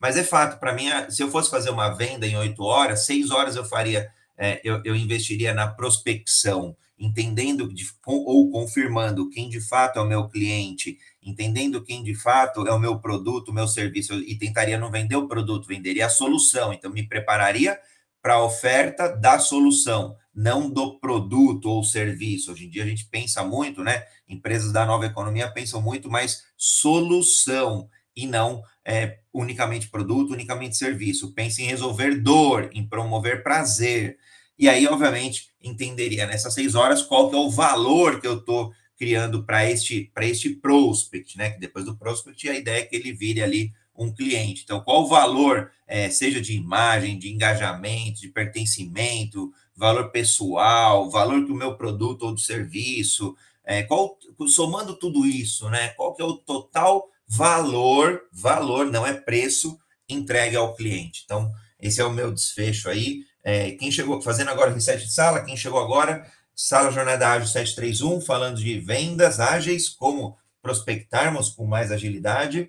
[0.00, 3.30] Mas é fato, para mim, se eu fosse fazer uma venda em oito horas, seis
[3.30, 9.60] horas eu faria, é, eu, eu, investiria na prospecção, entendendo de, ou confirmando quem de
[9.60, 13.68] fato é o meu cliente, entendendo quem de fato é o meu produto, o meu
[13.68, 16.72] serviço, e tentaria não vender o produto, venderia a solução.
[16.72, 17.78] Então, me prepararia
[18.22, 22.52] para a oferta da solução, não do produto ou serviço.
[22.52, 24.04] Hoje em dia a gente pensa muito, né?
[24.30, 31.32] Empresas da nova economia pensam muito mais solução e não é, unicamente produto, unicamente serviço.
[31.32, 34.18] Pense em resolver dor, em promover prazer.
[34.58, 38.72] E aí, obviamente, entenderia nessas seis horas qual que é o valor que eu estou
[38.96, 41.50] criando para este, este prospect, né?
[41.50, 44.62] Que depois do prospect a ideia é que ele vire ali um cliente.
[44.62, 51.44] Então, qual o valor, é, seja de imagem, de engajamento, de pertencimento, valor pessoal, valor
[51.44, 53.34] que o meu produto ou do serviço,
[53.70, 55.90] é, qual, somando tudo isso, né?
[55.90, 59.78] Qual que é o total valor, valor, não é preço,
[60.08, 61.22] entregue ao cliente.
[61.24, 63.20] Então, esse é o meu desfecho aí.
[63.44, 68.20] É, quem chegou, fazendo agora reset de sala, quem chegou agora, Sala Jornada Ágil 731,
[68.22, 72.68] falando de vendas ágeis, como prospectarmos com mais agilidade.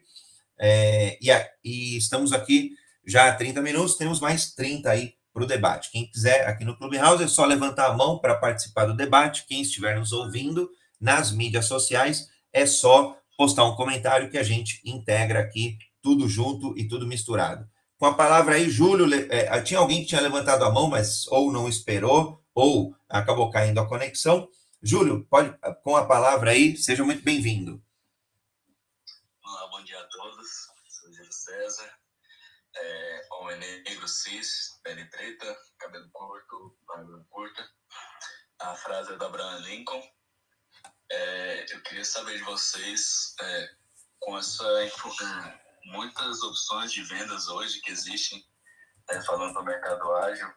[0.59, 1.31] É, e,
[1.65, 2.73] e, estamos aqui
[3.07, 5.89] já há 30 minutos, temos mais 30 aí para o debate.
[5.89, 9.47] Quem quiser aqui no Clubhouse é só levantar a mão para participar do debate.
[9.47, 10.69] Quem estiver nos ouvindo
[11.01, 16.77] nas mídias sociais é só postar um comentário que a gente integra aqui tudo junto
[16.77, 17.67] e tudo misturado.
[17.97, 21.51] Com a palavra aí, Júlio, é, tinha alguém que tinha levantado a mão, mas ou
[21.51, 24.47] não esperou, ou acabou caindo a conexão.
[24.81, 27.83] Júlio, pode, com a palavra aí, seja muito bem-vindo.
[29.43, 30.47] Olá, bom dia a todos.
[30.87, 31.91] Sou Júlio César,
[32.75, 37.63] é, homem negro, cis, pele preta, cabelo curto, barba curta.
[38.59, 40.01] A frase é da Abraham Lincoln,
[41.11, 43.69] é, eu queria saber de vocês, é,
[44.19, 44.63] com essa
[45.85, 48.45] muitas opções de vendas hoje que existem,
[49.09, 50.47] é, falando do mercado ágil,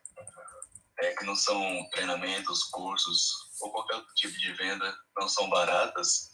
[1.01, 6.31] é, que não são treinamentos, cursos ou qualquer outro tipo de venda, não são baratas.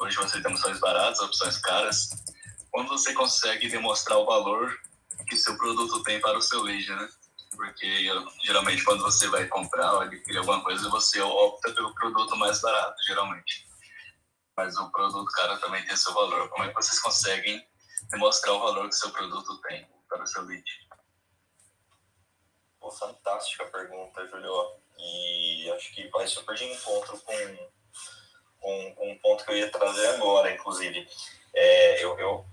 [0.00, 2.08] Hoje você tem opções baratas, opções caras.
[2.70, 4.76] Quando você consegue demonstrar o valor
[5.28, 7.08] que seu produto tem para o seu lead, né?
[7.56, 8.08] Porque
[8.44, 12.96] geralmente quando você vai comprar ou adquirir alguma coisa, você opta pelo produto mais barato,
[13.06, 13.66] geralmente.
[14.56, 16.48] Mas o produto, cara, também tem seu valor.
[16.50, 17.66] Como é que vocês conseguem
[18.10, 20.64] demonstrar o valor que seu produto tem para o seu lead?
[22.80, 24.82] Pô, fantástica pergunta, Julio.
[24.98, 27.56] E acho que vai super de encontro com,
[28.60, 31.08] com, com um ponto que eu ia trazer agora, inclusive.
[31.54, 32.51] É, eu, eu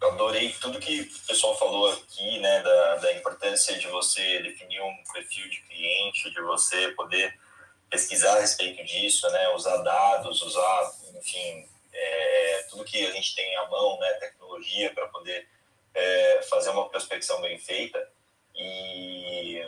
[0.00, 4.80] eu adorei tudo que o pessoal falou aqui, né, da, da importância de você definir
[4.80, 7.38] um perfil de cliente, de você poder
[7.90, 13.56] pesquisar a respeito disso, né, usar dados, usar, enfim, é, tudo que a gente tem
[13.56, 15.48] à mão, né, tecnologia para poder
[15.94, 18.06] é, fazer uma prospecção bem feita.
[18.54, 19.62] E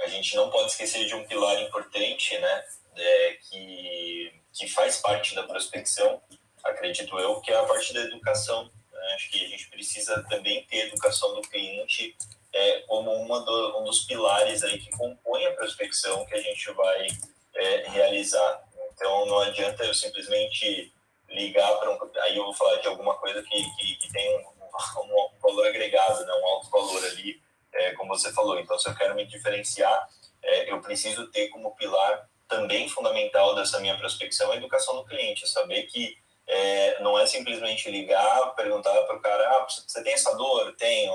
[0.00, 2.64] a gente não pode esquecer de um pilar importante, né,
[2.96, 6.22] é, que, que faz parte da prospecção,
[6.62, 8.70] acredito eu, que é a parte da educação
[9.04, 9.14] né?
[9.14, 12.16] Acho que a gente precisa também ter educação do cliente
[12.52, 16.70] é, como uma do, um dos pilares aí que compõe a prospecção que a gente
[16.72, 17.06] vai
[17.54, 18.64] é, realizar.
[18.92, 20.92] Então, não adianta eu simplesmente
[21.28, 21.98] ligar para um.
[22.22, 26.24] Aí eu vou falar de alguma coisa que, que, que tem um, um, valor agregado,
[26.24, 26.32] né?
[26.32, 27.40] um alto valor ali,
[27.72, 28.58] é, como você falou.
[28.58, 30.08] Então, se eu quero me diferenciar,
[30.42, 35.48] é, eu preciso ter como pilar também fundamental dessa minha prospecção a educação do cliente,
[35.48, 40.34] saber que é, não é simplesmente ligar, perguntar para o cara, ah, você tem essa
[40.36, 40.74] dor?
[40.76, 41.12] Tenho.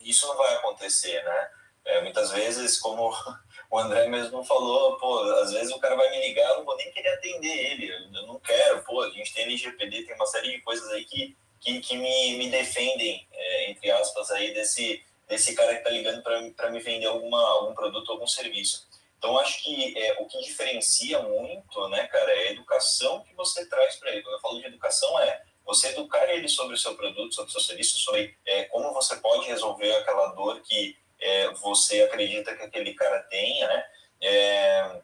[0.00, 1.50] Isso não vai acontecer, né?
[1.84, 3.10] É, muitas vezes, como
[3.70, 6.76] o André mesmo falou, pô, às vezes o cara vai me ligar, eu não vou
[6.76, 10.52] nem querer atender ele, eu não quero, pô, a gente tem LGPD, tem uma série
[10.52, 15.54] de coisas aí que, que, que me, me defendem, é, entre aspas, aí desse, desse
[15.54, 18.87] cara que tá ligando para me vender alguma, algum produto, algum serviço.
[19.18, 23.66] Então, acho que é, o que diferencia muito, né, cara, é a educação que você
[23.66, 24.22] traz para ele.
[24.22, 27.52] Quando eu falo de educação, é você educar ele sobre o seu produto, sobre o
[27.52, 32.62] seu serviço, sobre é, como você pode resolver aquela dor que é, você acredita que
[32.62, 33.84] aquele cara tenha, né?
[34.22, 35.00] É,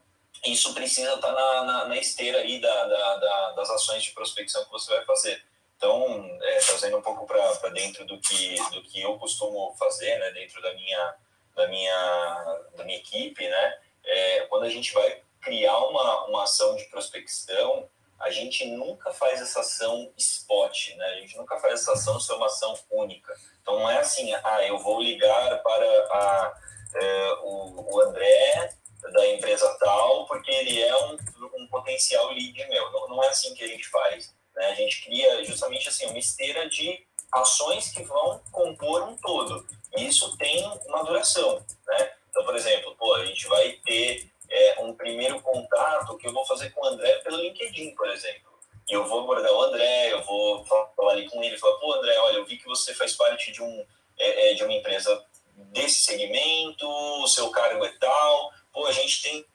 [0.46, 4.12] isso precisa estar tá na, na, na, esteira aí da, da, da, das ações de
[4.12, 5.42] prospecção que você vai fazer.
[5.76, 10.30] Então, é, trazendo um pouco para dentro do que, do que eu costumo fazer, né,
[10.30, 11.14] dentro da minha,
[11.54, 16.74] da minha, da minha equipe, né, é, quando a gente vai criar uma, uma ação
[16.76, 17.88] de prospecção,
[18.20, 21.06] a gente nunca faz essa ação spot, né?
[21.06, 23.34] A gente nunca faz essa ação ser uma ação única.
[23.60, 26.54] Então não é assim, ah, eu vou ligar para a,
[26.94, 28.70] é, o, o, André
[29.12, 31.18] da empresa tal, porque ele é um,
[31.58, 32.90] um potencial lead meu.
[32.92, 34.34] Não, não, é assim que a gente faz.
[34.54, 34.66] Né?
[34.66, 39.66] A gente cria justamente assim uma esteira de ações que vão compor um todo.
[39.96, 42.12] Isso tem uma duração, né?
[42.34, 46.44] Então, por exemplo, pô, a gente vai ter é, um primeiro contato que eu vou
[46.44, 48.52] fazer com o André pelo LinkedIn, por exemplo.
[48.90, 52.18] E eu vou abordar o André, eu vou falar ali com ele, falar, pô, André,
[52.18, 53.86] olha, eu vi que você faz parte de, um,
[54.18, 55.24] é, é, de uma empresa
[55.72, 58.50] desse segmento, o seu cargo é tal.
[58.72, 59.46] Pô, a gente tem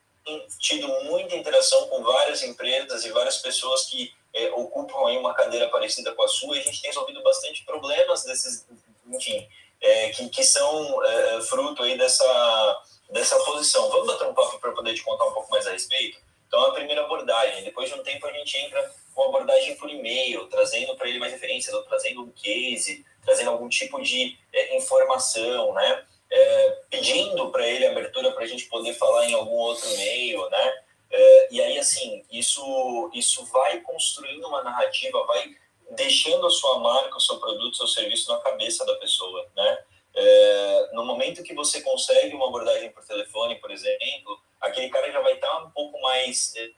[0.57, 5.67] tido muita interação com várias empresas e várias pessoas que é, ocupam aí uma cadeira
[5.67, 8.65] parecida com a sua e a gente tem resolvido bastante problemas desses,
[9.05, 9.45] enfim,
[9.81, 13.89] é, que, que são é, fruto aí dessa, dessa posição.
[13.89, 16.19] Vamos bater um papo para poder te contar um pouco mais a respeito?
[16.47, 17.63] Então, a primeira abordagem.
[17.63, 21.31] Depois de um tempo, a gente entra com abordagem por e-mail, trazendo para ele mais
[21.31, 26.05] referências, ou trazendo um case, trazendo algum tipo de é, informação, né?
[26.31, 30.73] É, pedindo para ele abertura para a gente poder falar em algum outro meio, né?
[31.11, 35.55] É, e aí, assim, isso, isso vai construindo uma narrativa, vai
[35.91, 39.83] deixando a sua marca, o seu produto, o seu serviço na cabeça da pessoa, né?
[40.13, 45.21] É, no momento que você consegue uma abordagem por telefone, por exemplo, aquele cara já
[45.21, 46.71] vai estar um pouco mais é,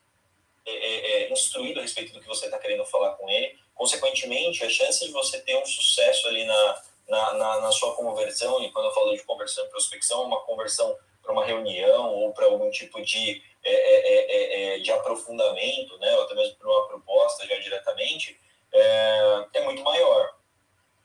[0.66, 3.58] é, é, é instruído a respeito do que você está querendo falar com ele.
[3.74, 8.62] Consequentemente, a chance de você ter um sucesso ali na, na, na, na sua conversão,
[8.64, 12.46] e quando eu falo de conversão e prospecção, uma conversão para uma reunião ou para
[12.46, 18.40] algum tipo de, é, de aprofundamento, né, ou até mesmo para uma proposta já diretamente,
[18.74, 20.36] é, é muito maior.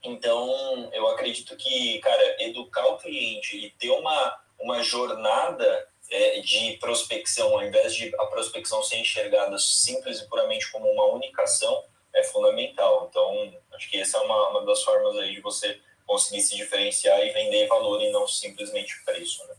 [0.03, 6.77] Então, eu acredito que, cara, educar o cliente e ter uma, uma jornada é, de
[6.79, 12.23] prospecção, ao invés de a prospecção ser enxergada simples e puramente como uma unicação, é
[12.23, 13.09] fundamental.
[13.11, 17.21] Então, acho que essa é uma, uma das formas aí de você conseguir se diferenciar
[17.21, 19.55] e vender valor e não simplesmente preço, né?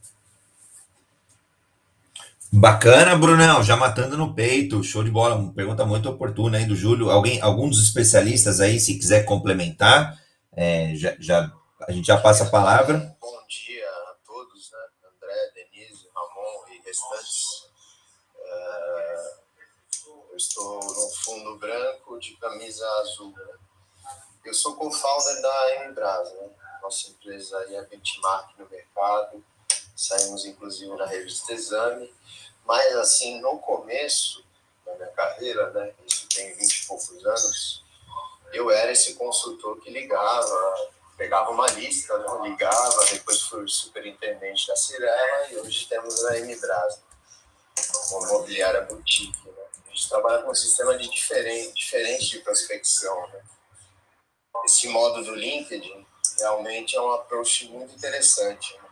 [2.51, 7.11] Bacana, Brunão, já matando no peito, show de bola, pergunta muito oportuna aí do Júlio.
[7.11, 10.17] Alguém, algum dos especialistas aí, se quiser complementar,
[10.53, 13.15] é, já, já, a gente já passa a palavra.
[13.19, 14.79] Bom dia a todos, né?
[15.13, 17.69] André, Denise, Ramon e restantes.
[18.39, 19.31] É,
[20.31, 23.35] eu estou no fundo branco de camisa azul.
[24.45, 26.49] Eu sou co-founder da Embras, né?
[26.81, 29.43] Nossa empresa aí é benchmark no mercado.
[29.97, 32.15] Saímos inclusive na revista Exame
[32.67, 34.43] mas, assim, no começo
[34.85, 37.83] da minha carreira, né, isso tem 20 e poucos anos,
[38.51, 44.75] eu era esse consultor que ligava, pegava uma lista, né, ligava, depois fui superintendente da
[44.75, 47.01] Cirela e hoje temos a Mbras,
[48.11, 49.47] uma imobiliária boutique.
[49.47, 49.63] Né?
[49.85, 53.27] A gente trabalha com um sistema de diferente, diferente de prospecção.
[53.29, 53.41] Né?
[54.65, 56.05] Esse modo do LinkedIn
[56.37, 58.73] realmente é um approach muito interessante.
[58.75, 58.86] Né?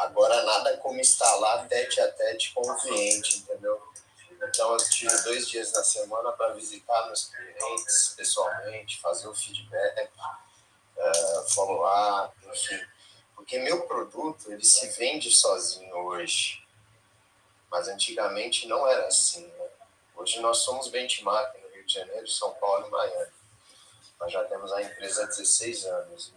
[0.00, 3.78] Agora, nada como instalar tete a tete com o cliente, entendeu?
[4.42, 10.08] Então, eu tiro dois dias na semana para visitar meus clientes pessoalmente, fazer o feedback,
[10.96, 12.80] uh, follow-up, enfim.
[13.36, 16.66] Porque meu produto, ele se vende sozinho hoje.
[17.70, 19.68] Mas antigamente não era assim, né?
[20.16, 23.32] Hoje nós somos benchmark no Rio de Janeiro, São Paulo e Miami.
[24.18, 26.32] Nós já temos a empresa há 16 anos.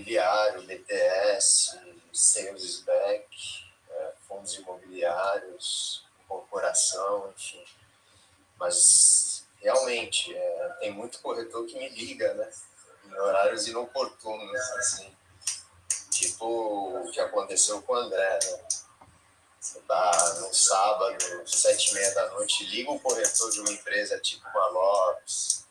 [0.00, 1.78] Imobiliário, BTS,
[2.12, 3.28] Sales Back,
[3.90, 7.62] é, fundos imobiliários, corporação, enfim.
[8.58, 12.50] Mas realmente é, tem muito corretor que me liga, né?
[13.06, 15.14] Em horários inoportunos, assim.
[16.10, 18.68] Tipo o que aconteceu com o André, né?
[19.86, 24.48] Tá no sábado, sete e meia da noite, liga o corretor de uma empresa tipo
[24.48, 25.66] uma Lopes,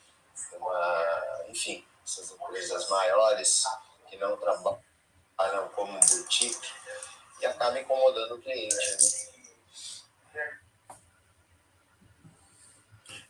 [0.54, 3.64] uma, enfim, essas empresas maiores
[4.10, 6.68] que não trabalham como boutique
[7.42, 8.76] e acaba incomodando o cliente.
[10.34, 10.42] Né?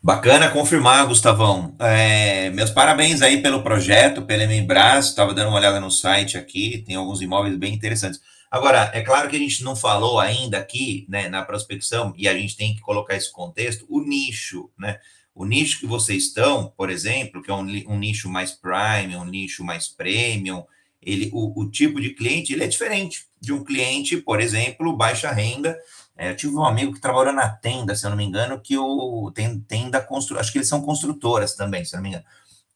[0.02, 1.76] Bacana confirmar, Gustavão.
[1.80, 5.08] É, meus parabéns aí pelo projeto, pelo Membras.
[5.08, 8.22] Estava dando uma olhada no site aqui, tem alguns imóveis bem interessantes.
[8.50, 12.34] Agora, é claro que a gente não falou ainda aqui, né, na prospecção, e a
[12.34, 15.00] gente tem que colocar esse contexto, o nicho, né?
[15.40, 19.24] O nicho que vocês estão, por exemplo, que é um, um nicho mais prime, um
[19.24, 20.66] nicho mais premium,
[21.02, 25.32] ele, o, o, tipo de cliente ele é diferente de um cliente, por exemplo, baixa
[25.32, 25.80] renda.
[26.18, 28.78] É, eu tive um amigo que trabalhou na tenda, se eu não me engano, que
[28.78, 32.26] o tem, tenda constru, acho que eles são construtoras também, se eu não me engano.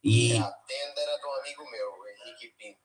[0.02, 2.80] E a tenda era do amigo meu, Henrique Pinto.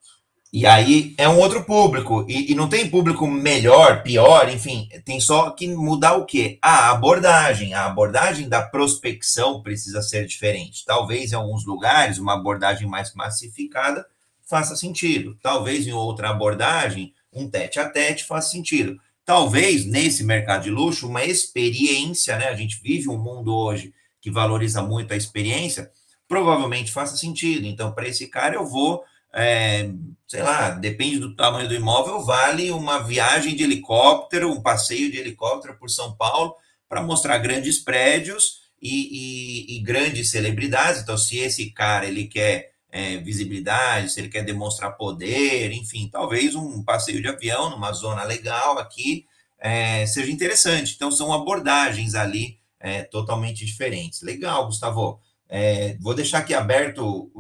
[0.51, 5.21] E aí é um outro público, e, e, não tem público melhor, pior, enfim, tem
[5.21, 6.59] só que mudar o quê?
[6.63, 7.75] A abordagem.
[7.75, 10.87] A abordagem da prospecção precisa ser diferente.
[10.87, 14.07] Talvez em alguns lugares uma abordagem mais massificada
[14.49, 15.37] faça sentido.
[15.43, 18.99] Talvez em outra abordagem, um tete a tete faça sentido.
[19.25, 22.49] Talvez nesse mercado de luxo, uma experiência, né?
[22.49, 23.93] A gente vive um mundo hoje
[24.23, 25.91] que valoriza muito a experiência,
[26.27, 27.67] provavelmente faça sentido.
[27.67, 29.05] Então, para esse cara, eu vou,
[29.39, 29.89] é,
[30.27, 35.19] sei lá, depende do tamanho do imóvel, vale uma viagem de helicóptero, um passeio de
[35.19, 36.57] helicóptero por São Paulo
[36.89, 41.03] para mostrar grandes prédios e, e, e grandes celebridades.
[41.03, 46.55] Então, se esse cara ele quer é, visibilidade, se ele quer demonstrar poder, enfim, talvez
[46.55, 49.25] um passeio de avião numa zona legal aqui
[49.59, 50.95] é, seja interessante.
[50.97, 54.23] Então, são abordagens ali é, totalmente diferentes.
[54.23, 55.21] Legal, Gustavo.
[55.49, 57.33] É, vou deixar aqui aberto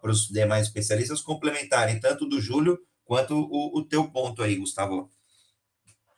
[0.00, 5.10] para os demais especialistas complementarem, tanto do Júlio quanto o, o teu ponto aí, Gustavo.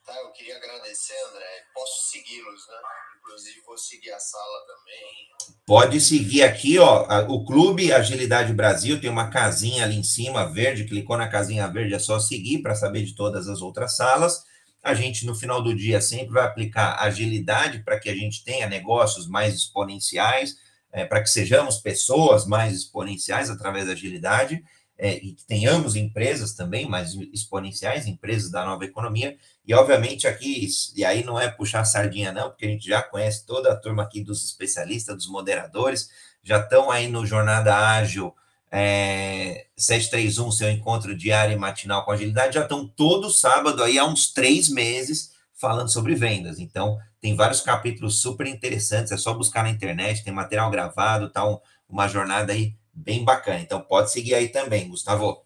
[0.05, 1.47] Tá, eu queria agradecer, André.
[1.75, 2.77] Posso segui-los, né?
[3.21, 5.55] Inclusive, vou seguir a sala também.
[5.67, 7.07] Pode seguir aqui, ó.
[7.29, 10.87] O Clube Agilidade Brasil tem uma casinha ali em cima, verde.
[10.87, 14.43] Clicou na casinha verde, é só seguir para saber de todas as outras salas.
[14.83, 18.67] A gente, no final do dia, sempre vai aplicar agilidade para que a gente tenha
[18.67, 20.57] negócios mais exponenciais,
[20.99, 24.63] é, para que sejamos pessoas mais exponenciais através da agilidade
[24.99, 30.67] é, e que tenhamos empresas também mais exponenciais, empresas da nova economia, e obviamente aqui,
[30.97, 34.03] e aí não é puxar sardinha não, porque a gente já conhece toda a turma
[34.03, 36.11] aqui dos especialistas, dos moderadores,
[36.43, 38.35] já estão aí no Jornada Ágil
[38.73, 44.05] é, 731, seu encontro diário e matinal com agilidade, já estão todo sábado aí há
[44.05, 49.65] uns três meses falando sobre vendas, então tem vários capítulos super interessantes, é só buscar
[49.65, 53.59] na internet, tem material gravado, tá um, uma jornada aí bem bacana.
[53.59, 55.45] Então pode seguir aí também, Gustavo.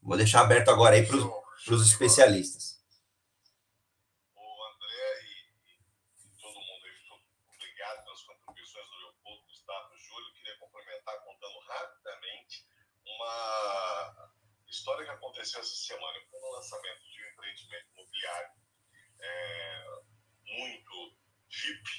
[0.00, 2.78] Vou deixar aberto agora aí para os especialistas.
[4.36, 5.02] O André
[6.40, 6.94] todo mundo aí,
[7.56, 10.32] obrigado pelas contribuições do Leopoldo, Gustavo, Júlio.
[10.34, 12.62] Queria complementar contando rapidamente
[13.04, 14.30] uma
[14.68, 16.20] história que aconteceu essa semana.
[16.30, 18.63] Foi no lançamento de um empreendimento imobiliário
[19.24, 19.86] é,
[20.46, 21.16] muito
[21.48, 21.90] VIP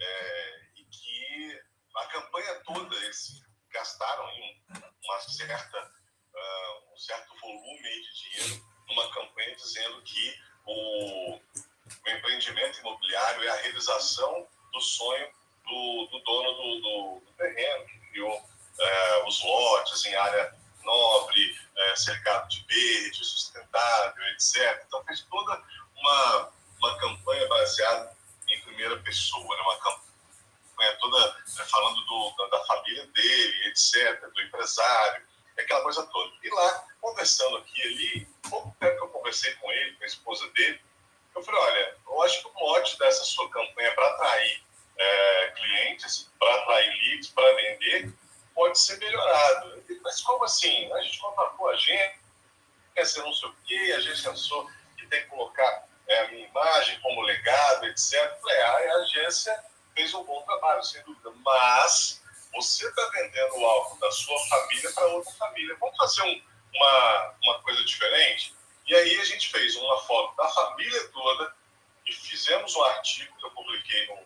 [0.00, 1.62] é, e que
[1.96, 3.42] a campanha toda, esse
[3.72, 4.28] gastaram
[5.04, 12.80] uma certa, uh, um certo volume de dinheiro numa campanha dizendo que o, o empreendimento
[12.80, 15.28] imobiliário é a realização do sonho
[15.64, 21.52] do, do dono do, do, do, terreno, que criou uh, os lotes em área nobre,
[21.52, 24.82] uh, cercado de verde, sustentável, etc.
[24.86, 25.62] Então fez toda
[25.96, 26.52] uma,
[26.82, 28.16] uma campanha baseada
[28.48, 29.62] em primeira pessoa, né?
[29.62, 35.24] uma campanha toda né, falando do, da, família dele, etc., do empresário,
[35.56, 36.32] aquela coisa toda.
[36.42, 40.48] E lá, conversando aqui ali, pouco tempo que eu conversei com ele, com a esposa
[40.50, 40.80] dele,
[41.36, 44.62] eu falei, olha, eu acho que o mote dessa sua campanha é para atrair
[44.98, 48.12] é, clientes, para atrair leads, para vender,
[48.54, 49.80] pode ser melhorado.
[49.82, 50.92] Disse, Mas como assim?
[50.92, 52.18] A gente contratou a gente,
[52.94, 54.68] quer ser não sei o quê, a gente pensou
[54.98, 58.40] que tem que colocar é, a minha imagem como legado, etc.
[58.40, 59.64] Falei, ah, a agência
[59.94, 61.30] fez um bom trabalho, sem dúvida.
[61.44, 62.22] Mas
[62.52, 65.76] você está vendendo algo da sua família para outra família.
[65.80, 66.42] Vamos fazer um,
[67.42, 68.54] uma coisa diferente?
[68.86, 71.54] E aí a gente fez uma foto da família toda
[72.06, 74.18] e fizemos um artigo que eu publiquei no,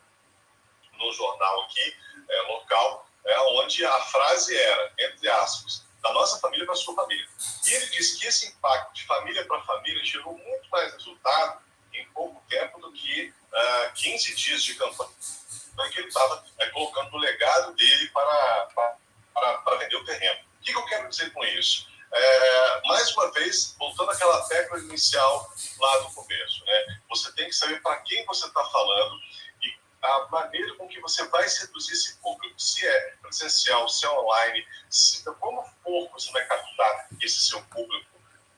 [0.99, 1.97] no jornal aqui,
[2.29, 6.95] é, local, é, onde a frase era, entre aspas, da nossa família para a sua
[6.95, 7.29] família.
[7.67, 11.63] E ele disse que esse impacto de família para família gerou muito mais resultado
[11.93, 15.11] em pouco tempo do que uh, ah, 15 dias de campanha
[15.77, 20.41] né, que ele estava é, colocando o legado dele para, para, para, vender o terreno.
[20.59, 21.87] O que, que eu quero dizer com isso?
[22.13, 27.01] É, mais uma vez, voltando àquela tecla inicial lá do começo, né?
[27.11, 29.21] Você tem que saber para quem você está falando
[29.63, 32.59] e a maneira com que você vai seduzir esse público.
[32.59, 38.07] Se é presencial, se é online, se, como for você vai captar esse seu público,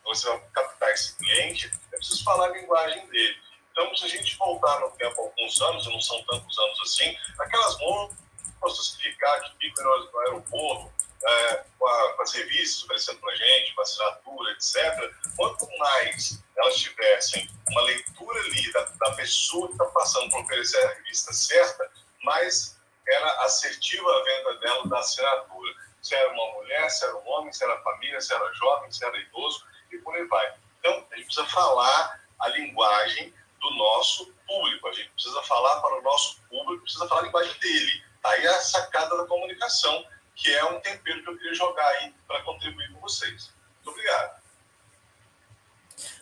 [0.04, 3.48] você vai captar esse cliente, é preciso falar a linguagem dele.
[3.78, 7.16] Então, se a gente voltar no tempo alguns anos, e não são tantos anos assim,
[7.38, 10.92] aquelas moças que ficaram, que ficam no aeroporto,
[11.24, 15.14] é, com, a, com, as revistas oferecendo para gente, com assinatura, etc.
[15.36, 20.84] Quanto mais elas tivessem uma leitura ali da, da pessoa que está passando por oferecer
[20.84, 21.88] a revista certa,
[22.24, 25.72] mais era assertiva a venda dela da assinatura.
[26.02, 29.04] Se era uma mulher, se era um homem, se era família, se era jovem, se
[29.04, 30.52] era idoso e por aí vai.
[30.80, 35.98] Então, a gente precisa falar a linguagem do nosso público, a gente precisa falar para
[35.98, 38.04] o nosso público, precisa falar a linguagem dele.
[38.24, 40.04] Aí é a sacada da comunicação,
[40.34, 43.52] que é um tempero que eu queria jogar aí para contribuir com vocês.
[43.76, 44.38] Muito obrigado.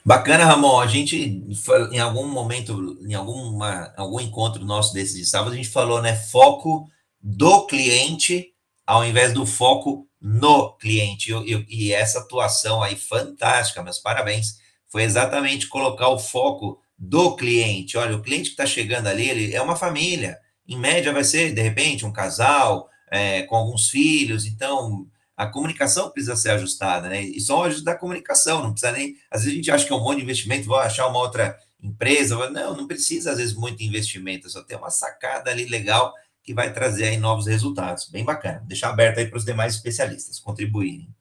[0.06, 0.78] Bacana, Ramon.
[0.78, 1.42] A gente,
[1.90, 6.14] em algum momento, em alguma, algum encontro nosso desses de sábado, a gente falou, né?
[6.14, 6.88] Foco
[7.20, 8.52] do cliente
[8.86, 11.32] ao invés do foco no cliente.
[11.32, 14.58] E, e essa atuação aí, fantástica, meus parabéns.
[14.86, 17.98] Foi exatamente colocar o foco do cliente.
[17.98, 20.38] Olha, o cliente que está chegando ali, ele é uma família.
[20.68, 24.46] Em média, vai ser, de repente, um casal é, com alguns filhos.
[24.46, 25.04] Então,
[25.36, 27.20] a comunicação precisa ser ajustada, né?
[27.20, 29.18] E só ajuda da comunicação, não precisa nem.
[29.30, 31.60] Às vezes a gente acha que é um monte de investimento, vou achar uma outra
[31.82, 32.48] empresa.
[32.50, 36.72] Não, não precisa, às vezes, muito investimento, só tem uma sacada ali legal que vai
[36.72, 38.08] trazer aí novos resultados.
[38.08, 38.62] Bem bacana.
[38.66, 41.14] Deixar aberto aí para os demais especialistas contribuírem.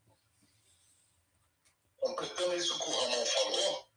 [1.97, 3.89] Completando isso que o Ramon falou,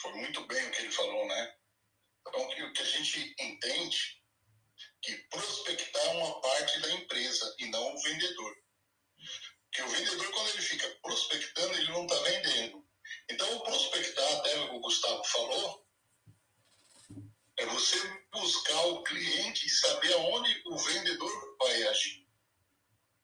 [0.00, 1.52] foi muito bem o que ele falou, né?
[2.26, 4.22] Então, o que a gente entende
[5.02, 8.54] que prospectar é uma parte da empresa e não o vendedor.
[9.72, 12.84] Que o vendedor, quando ele fica prospectando, ele não está vendendo.
[13.30, 15.86] Então, o prospectar, até o Gustavo falou,
[17.58, 17.98] é você
[18.32, 22.26] buscar o cliente e saber aonde o vendedor vai agir.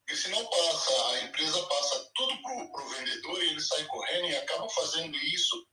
[0.01, 4.37] Porque senão passa, a empresa passa tudo para o vendedor e ele sai correndo e
[4.37, 5.67] acaba fazendo isso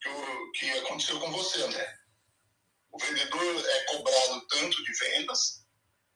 [0.00, 1.98] que, o, que aconteceu com você, André.
[2.90, 5.64] O vendedor é cobrado tanto de vendas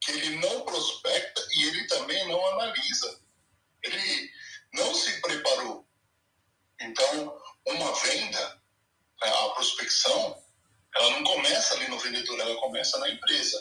[0.00, 3.23] que ele não prospecta e ele também não analisa
[3.84, 4.30] ele
[4.72, 5.86] não se preparou.
[6.80, 8.62] Então, uma venda,
[9.22, 10.42] né, a prospecção,
[10.96, 13.58] ela não começa ali no vendedor, ela começa na empresa.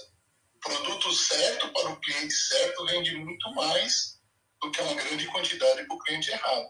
[0.55, 4.19] O produto certo para o cliente certo vende muito mais
[4.61, 6.67] do que uma grande quantidade para o cliente errado.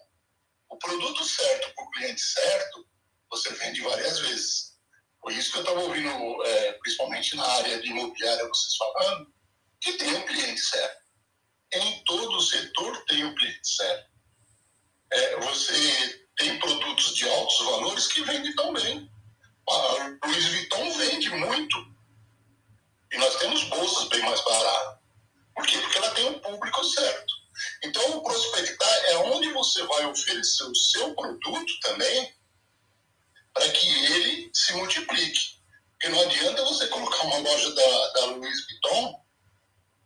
[0.69, 2.87] O produto certo para o cliente certo,
[3.29, 4.73] você vende várias vezes.
[5.21, 9.33] Por isso que eu estava ouvindo, é, principalmente na área de imobiliária, vocês falando,
[9.79, 11.02] que tem um cliente certo
[11.79, 14.09] em todo o setor tem cliente certo.
[15.11, 19.09] É, você tem produtos de altos valores que vendem tão bem.
[19.69, 19.77] A
[20.25, 21.93] Louis Vuitton vende muito.
[23.11, 24.99] E nós temos bolsas bem mais baratas.
[25.55, 25.77] Por quê?
[25.77, 27.33] Porque ela tem um público certo.
[27.83, 32.33] Então, o prospectar é onde você vai oferecer o seu produto também
[33.53, 35.61] para que ele se multiplique.
[35.91, 39.22] Porque não adianta você colocar uma loja da, da Louis Vuitton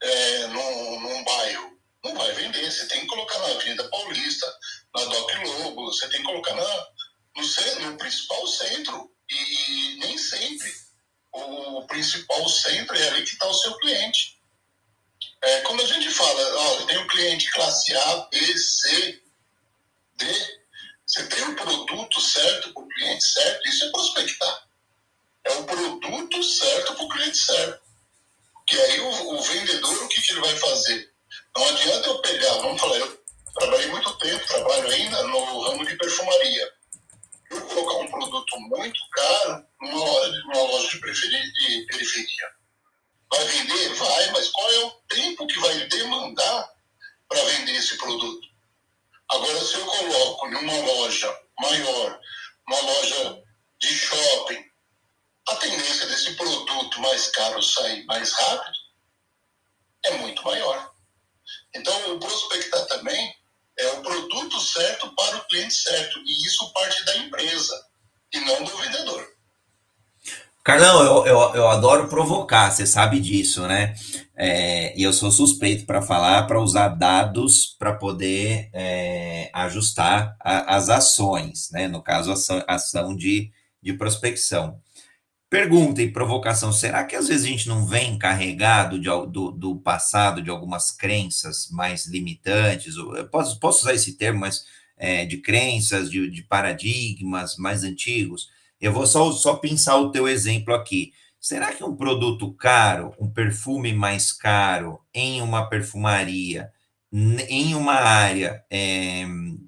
[0.02, 1.78] é, num, num bairro.
[2.04, 2.72] Não vai vender.
[2.72, 4.58] Você tem que colocar na Avenida Paulista,
[4.96, 6.88] na Doc Lobo, você tem que colocar na,
[7.36, 9.12] no, no principal centro.
[9.30, 10.72] E nem sempre
[11.34, 14.38] o principal centro é ali que está o seu cliente.
[15.42, 19.22] É, quando a gente fala, ó, tem um cliente classe A, B, C,
[20.16, 20.58] D,
[21.06, 24.68] você tem o um produto certo para o cliente certo, isso é prospectar.
[25.44, 27.87] É o produto certo para o cliente certo.
[28.68, 31.10] Que aí o, o vendedor, o que, que ele vai fazer?
[31.56, 33.24] Não adianta eu pegar, vamos falar, eu
[33.56, 36.72] trabalhei muito tempo, trabalho ainda no ramo de perfumaria.
[37.50, 42.58] Eu colocar um produto muito caro numa loja, numa loja de, de periferia.
[43.32, 43.94] Vai vender?
[43.96, 46.70] Vai, mas qual é o tempo que vai demandar
[47.30, 48.48] para vender esse produto?
[49.30, 50.97] Agora, se eu coloco em uma loja
[70.68, 73.96] Carlão, eu, eu, eu adoro provocar, você sabe disso, né?
[74.36, 80.76] É, e eu sou suspeito para falar, para usar dados para poder é, ajustar a,
[80.76, 81.88] as ações, né?
[81.88, 83.50] No caso, ação, ação de,
[83.82, 84.82] de prospecção.
[85.50, 89.78] Pergunta e provocação: será que às vezes a gente não vem carregado de, do, do
[89.78, 92.96] passado, de algumas crenças mais limitantes?
[93.32, 94.66] Posso, posso usar esse termo, mas
[94.98, 98.50] é, de crenças, de, de, paradigmas mais antigos?
[98.80, 101.14] Eu vou só, só pensar o teu exemplo aqui.
[101.40, 106.72] Será que um produto caro, um perfume mais caro, em uma perfumaria,
[107.12, 109.26] em uma área, é,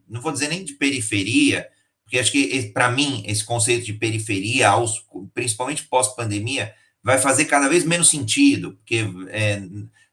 [0.07, 1.69] não vou dizer nem de periferia,
[2.03, 7.69] porque acho que, para mim, esse conceito de periferia, aos, principalmente pós-pandemia, vai fazer cada
[7.69, 9.61] vez menos sentido, porque é,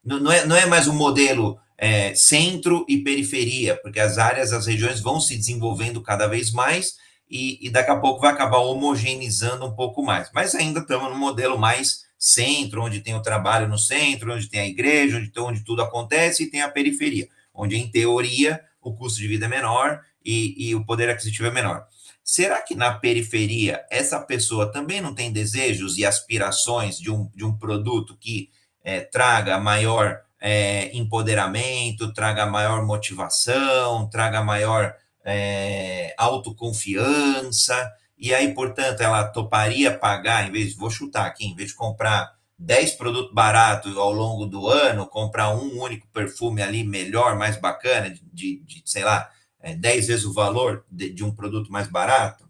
[0.03, 4.67] não, é, não é mais um modelo é, centro e periferia, porque as áreas, as
[4.67, 6.95] regiões vão se desenvolvendo cada vez mais
[7.29, 10.29] e, e daqui a pouco vai acabar homogeneizando um pouco mais.
[10.33, 14.59] Mas ainda estamos no modelo mais centro, onde tem o trabalho no centro, onde tem
[14.61, 19.19] a igreja, onde, onde tudo acontece, e tem a periferia, onde, em teoria, o custo
[19.19, 21.85] de vida é menor e, e o poder aquisitivo é menor.
[22.23, 27.45] Será que na periferia essa pessoa também não tem desejos e aspirações de um, de
[27.45, 28.49] um produto que
[28.83, 34.93] é, traga maior é, empoderamento, traga maior motivação, traga maior
[35.27, 41.55] é, autoconfiança, e aí, portanto, ela toparia pagar, em vez de, vou chutar aqui, em
[41.55, 46.83] vez de comprar 10 produtos baratos ao longo do ano, comprar um único perfume ali
[46.83, 51.35] melhor, mais bacana, de, de sei lá, é, 10 vezes o valor de, de um
[51.35, 52.47] produto mais barato?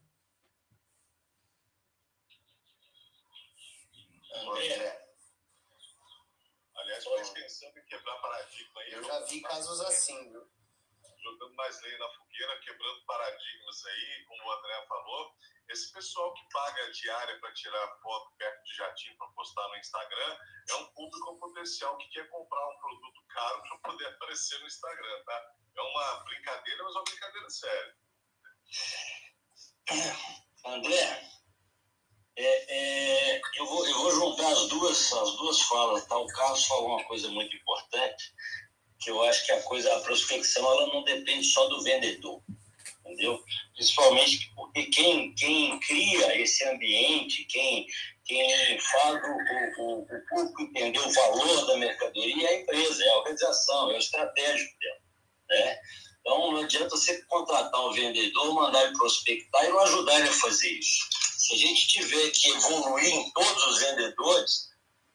[6.76, 8.92] Aliás, mas pensando em quebrar paradigma aí.
[8.94, 10.42] Eu já vi casos assim, viu?
[11.22, 12.27] Jogando mais lenha na fogueira,
[12.62, 15.36] quebrando paradigmas aí, como o André falou.
[15.70, 20.38] Esse pessoal que paga diária para tirar foto perto de jatinho para postar no Instagram
[20.70, 25.24] é um público potencial que quer comprar um produto caro para poder aparecer no Instagram,
[25.26, 25.56] tá?
[25.76, 27.98] É uma brincadeira, mas é uma brincadeira séria.
[30.66, 31.38] André,
[32.38, 36.06] é, é, eu, vou, eu vou juntar as duas, as duas falas.
[36.06, 36.18] Tá?
[36.18, 38.34] O Carlos falou uma coisa muito importante,
[39.00, 42.42] que eu acho que a coisa, a prospecção, ela não depende só do vendedor
[43.08, 43.42] entendeu?
[43.74, 47.88] Principalmente porque quem, quem cria esse ambiente, quem,
[48.26, 53.10] quem faz o, o, o público entender o valor da mercadoria é a empresa, é
[53.10, 55.00] a organização, é o estratégico dela,
[55.50, 55.80] né?
[56.20, 60.34] Então, não adianta você contratar um vendedor, mandar ele prospectar e não ajudar ele a
[60.34, 61.08] fazer isso.
[61.38, 64.67] Se a gente tiver que evoluir em todos os vendedores,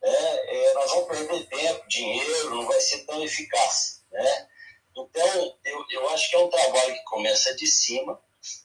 [0.03, 4.49] é, é, nós vamos perder tempo, dinheiro, não vai ser tão eficaz, né?
[4.97, 8.21] Então, eu, eu acho que é um trabalho que começa de cima.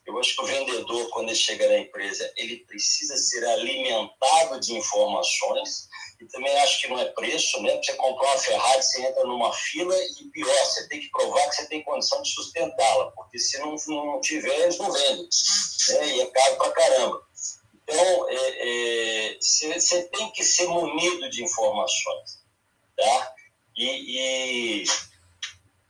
[0.06, 4.74] Eu acho que o vendedor, quando ele chega na empresa, ele precisa ser alimentado de
[4.74, 5.88] informações.
[6.20, 7.78] E também acho que não é preço, né?
[7.78, 11.56] Você comprar uma Ferrari, você entra numa fila e pior, você tem que provar que
[11.56, 15.30] você tem condição de sustentá-la, porque se não, não tiver, eles não vendem.
[15.90, 16.08] Né?
[16.16, 17.27] E é caro pra caramba.
[17.90, 22.46] Então, é, é, você tem que ser munido de informações.
[22.98, 23.34] Tá?
[23.78, 24.86] E, e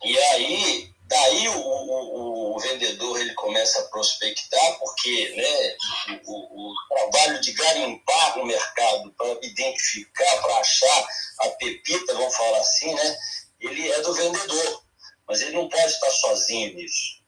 [0.03, 6.73] e aí, daí o, o, o, vendedor ele começa a prospectar, porque né, o, o
[6.87, 11.07] trabalho de garimpar no mercado para identificar, para achar
[11.39, 13.17] a pepita, vamos falar assim, né,
[13.59, 14.83] ele é do vendedor,
[15.27, 17.23] mas ele não pode estar sozinho nisso.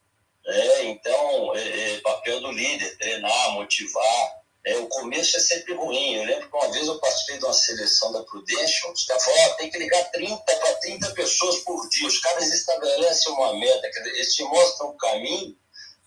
[0.46, 0.84] Né?
[0.84, 6.16] Então, é, é papel do líder, treinar, motivar, é, o começo é sempre ruim.
[6.16, 9.56] Eu lembro que uma vez eu participei de uma seleção da Prudential, os caras falaram,
[9.56, 12.08] tem que ligar 30 para 30 pessoas por dia.
[12.08, 15.58] Os caras estabelecem uma meta, eles te mostram o caminho,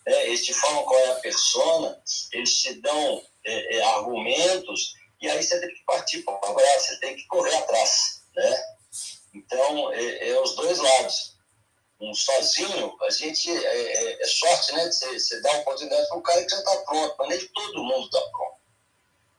[0.07, 5.29] né, eles te falam qual é a persona, eles te dão é, é, argumentos, e
[5.29, 8.23] aí você tem que partir para o abraço, você tem que correr atrás.
[8.35, 8.63] Né?
[9.35, 11.33] Então, é, é os dois lados
[12.03, 14.91] um sozinho, a gente é, é, é sorte, né?
[14.91, 18.05] Você, você dá oportunidade para um cara que já está pronto, mas nem todo mundo
[18.07, 18.57] está pronto.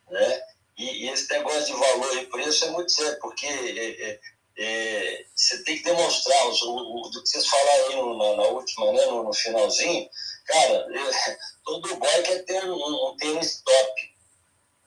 [0.09, 0.41] Né?
[0.77, 4.19] E, e, esse negócio de valor e preço é muito sério, porque é, é,
[4.57, 8.91] é você tem que demonstrar, o, o, do que vocês falaram aí na, na, última,
[8.93, 10.09] né, no, no finalzinho,
[10.45, 10.87] cara,
[11.65, 14.12] todo boy quer ter um, um tênis top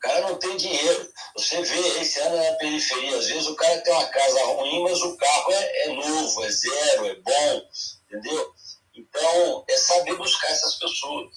[0.01, 1.11] cara não tem dinheiro.
[1.37, 5.01] Você vê esse ano na periferia, às vezes o cara tem uma casa ruim, mas
[5.03, 7.63] o carro é, é novo, é zero, é bom,
[8.05, 8.55] entendeu?
[8.95, 11.29] Então, é saber buscar essas pessoas,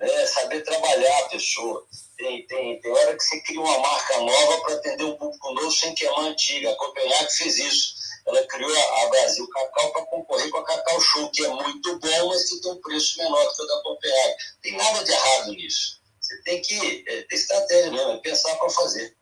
[0.00, 0.08] né?
[0.08, 1.86] é saber trabalhar a pessoa.
[2.16, 5.70] Tem, tem, tem hora que você cria uma marca nova para atender um público novo
[5.70, 6.70] sem queimar a antiga.
[6.70, 7.94] A Copenhague fez isso.
[8.26, 12.28] Ela criou a, Brasil Cacau para concorrer com a Cacau Show, que é muito bom,
[12.28, 14.36] mas que tem um preço menor que o da Copenhague.
[14.62, 16.03] Tem nada de errado nisso.
[16.34, 19.16] Você tem que é, ter estratégia mesmo, é pensar para fazer.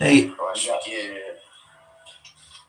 [0.00, 0.34] Aí.
[0.36, 1.34] Eu acho que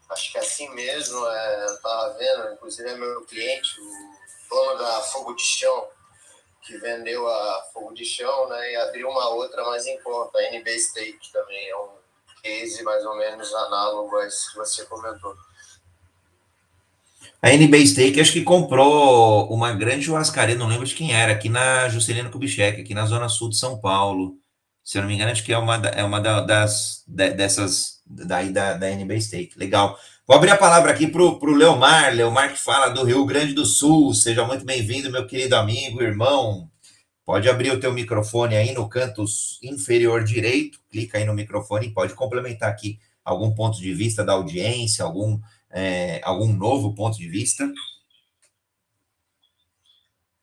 [0.09, 4.77] acho que é assim mesmo, é, eu estava vendo, inclusive é meu cliente, o dono
[4.77, 5.89] da Fogo de Chão,
[6.61, 10.43] que vendeu a Fogo de Chão, né, e abriu uma outra mais em conta, a
[10.53, 11.97] NB State também, é um
[12.43, 15.35] case mais ou menos análogo a esse que você comentou.
[17.41, 21.49] A NB Steak acho que comprou uma grande churrascaria, não lembro de quem era, aqui
[21.49, 24.35] na Juscelino Kubitschek, aqui na zona sul de São Paulo.
[24.83, 28.73] Se eu não me engano, acho que é uma, é uma das dessas daí da,
[28.73, 29.57] da NB Steak.
[29.57, 29.97] Legal.
[30.27, 33.65] Vou abrir a palavra aqui para o Leomar, Leomar que fala do Rio Grande do
[33.65, 34.13] Sul.
[34.13, 36.69] Seja muito bem-vindo, meu querido amigo, irmão.
[37.25, 39.25] Pode abrir o teu microfone aí no canto
[39.63, 44.33] inferior direito, clica aí no microfone e pode complementar aqui algum ponto de vista da
[44.33, 45.39] audiência, algum
[45.75, 47.65] é, algum novo ponto de vista?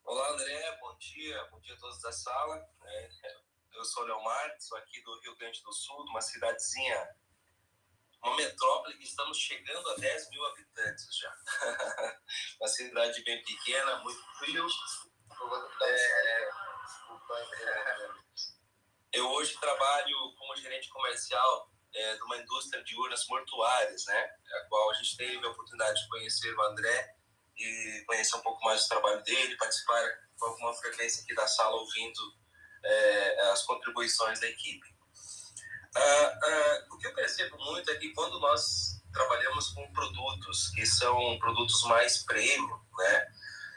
[0.05, 2.63] Olá, André, bom dia, bom dia a todos da sala.
[2.85, 3.09] É,
[3.73, 7.17] eu sou Leomar, sou aqui do Rio Grande do Sul, uma cidadezinha,
[8.23, 11.35] uma metrópole que estamos chegando a 10 mil habitantes já.
[12.61, 14.67] uma cidade bem pequena, muito frio.
[15.83, 16.51] É,
[19.15, 24.31] eu hoje trabalho como gerente comercial é, de uma indústria de urnas mortuárias, né?
[24.55, 27.15] A qual a gente teve a oportunidade de conhecer o André
[27.57, 30.03] e conhecer um pouco mais do trabalho dele, participar
[30.39, 32.21] com alguma frequência aqui da sala ouvindo
[32.85, 34.93] é, as contribuições da equipe.
[35.95, 40.87] Ah, ah, o que eu percebo muito é que quando nós trabalhamos com produtos que
[40.87, 43.33] são produtos mais premium, né,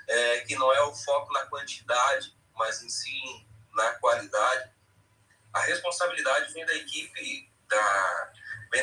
[0.08, 4.72] é, que não é o foco na quantidade, mas em si na qualidade,
[5.54, 8.32] a responsabilidade vem da equipe da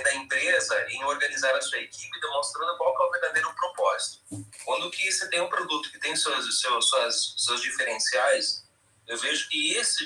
[0.00, 4.22] da empresa em organizar a sua equipe demonstrando qual é o verdadeiro propósito.
[4.64, 8.66] Quando que você tem um produto que tem seus seus suas, seus diferenciais,
[9.06, 10.02] eu vejo que esse,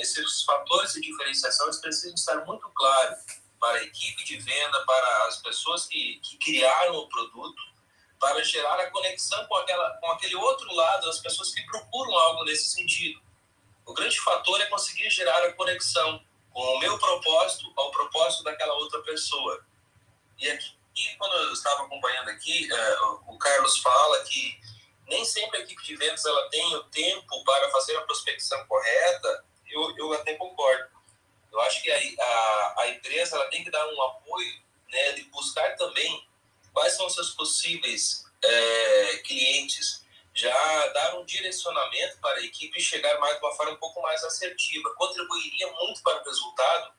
[0.00, 3.18] esses fatores de diferenciação precisam estar muito claros
[3.58, 7.62] para a equipe de venda, para as pessoas que, que criaram o produto,
[8.20, 12.44] para gerar a conexão com, aquela, com aquele outro lado, as pessoas que procuram algo
[12.44, 13.20] nesse sentido.
[13.86, 16.22] O grande fator é conseguir gerar a conexão
[16.54, 19.66] com o meu propósito ao propósito daquela outra pessoa.
[20.38, 24.58] E aqui, quando eu estava acompanhando aqui, uh, o Carlos fala que
[25.08, 29.44] nem sempre a equipe de vendas ela tem o tempo para fazer a prospecção correta.
[29.68, 30.88] Eu, eu até concordo.
[31.52, 35.24] Eu acho que a, a, a empresa ela tem que dar um apoio né, de
[35.24, 36.26] buscar também
[36.72, 40.03] quais são os seus possíveis é, clientes
[40.34, 44.22] já dar um direcionamento para a equipe chegar mais de uma forma um pouco mais
[44.24, 44.92] assertiva.
[44.96, 46.92] Contribuiria muito para o resultado,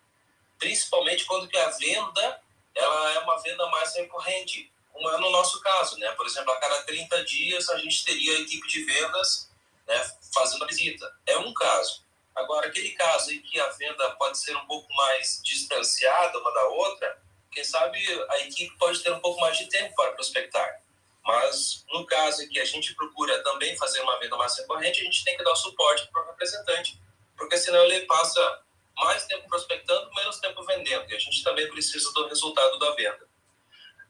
[0.57, 2.41] principalmente quando que a venda
[2.73, 6.09] ela é uma venda mais recorrente, é no nosso caso, né?
[6.11, 9.49] Por exemplo, a cada 30 dias a gente teria a equipe de vendas
[9.85, 11.11] né, fazendo a visita.
[11.25, 12.03] É um caso.
[12.33, 16.65] Agora, aquele caso em que a venda pode ser um pouco mais distanciada uma da
[16.69, 17.21] outra,
[17.51, 20.81] quem sabe a equipe pode ter um pouco mais de tempo para prospectar.
[21.25, 25.03] Mas no caso em que a gente procura também fazer uma venda mais recorrente, a
[25.05, 27.01] gente tem que dar suporte para o representante,
[27.35, 28.61] porque senão ele passa
[28.95, 33.27] mais tempo prospectando, menos tempo vendendo, e a gente também precisa do resultado da venda.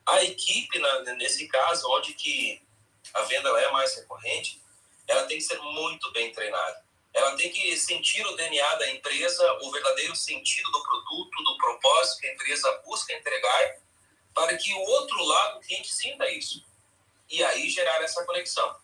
[0.05, 0.78] A equipe,
[1.18, 2.61] nesse caso, onde que
[3.13, 4.61] a venda é mais recorrente,
[5.07, 6.84] ela tem que ser muito bem treinada.
[7.13, 12.20] Ela tem que sentir o DNA da empresa, o verdadeiro sentido do produto, do propósito
[12.20, 13.78] que a empresa busca entregar,
[14.34, 16.74] para que o outro lado, o cliente, sinta isso
[17.30, 18.76] e aí gerar essa conexão.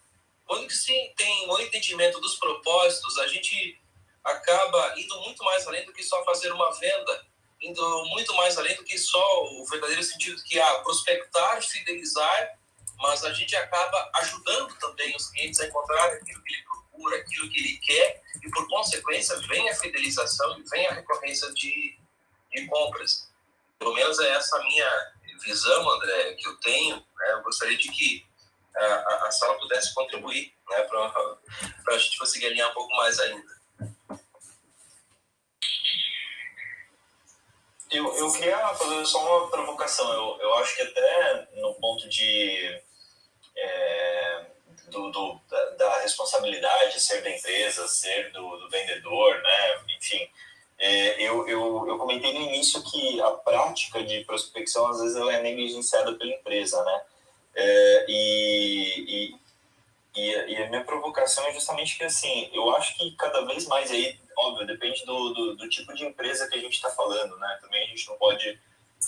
[0.45, 3.79] Quando se tem o entendimento dos propósitos, a gente
[4.23, 7.25] acaba indo muito mais além do que só fazer uma venda,
[7.61, 12.59] indo muito mais além do que só o verdadeiro sentido que é ah, prospectar, fidelizar,
[12.97, 17.49] mas a gente acaba ajudando também os clientes a encontrar aquilo que ele procura, aquilo
[17.49, 21.97] que ele quer, e por consequência vem a fidelização e vem a recorrência de,
[22.51, 23.29] de compras.
[23.79, 25.13] Pelo menos é essa a minha
[25.43, 26.97] visão, André, que eu tenho.
[26.97, 27.31] Né?
[27.31, 28.25] Eu gostaria de que
[28.77, 33.61] a, a sala pudesse contribuir né, para a gente conseguir alinhar um pouco mais ainda.
[37.91, 40.11] Eu, eu queria fazer só uma provocação.
[40.13, 42.81] Eu, eu acho que até no ponto de
[43.57, 44.45] é,
[44.87, 49.83] do, do da, da, responsabilidade ser da empresa, ser do, do vendedor, né?
[49.97, 50.29] Enfim,
[50.79, 55.33] é, eu, eu, eu comentei no início que a prática de prospecção às vezes ela
[55.33, 57.01] é negligenciada pela empresa, né?
[57.55, 59.35] É, e,
[60.15, 63.91] e, e, a minha provocação é justamente que, assim, eu acho que cada vez mais
[63.91, 67.59] aí, óbvio, depende do, do, do tipo de empresa que a gente está falando, né?
[67.61, 68.59] Também a gente não pode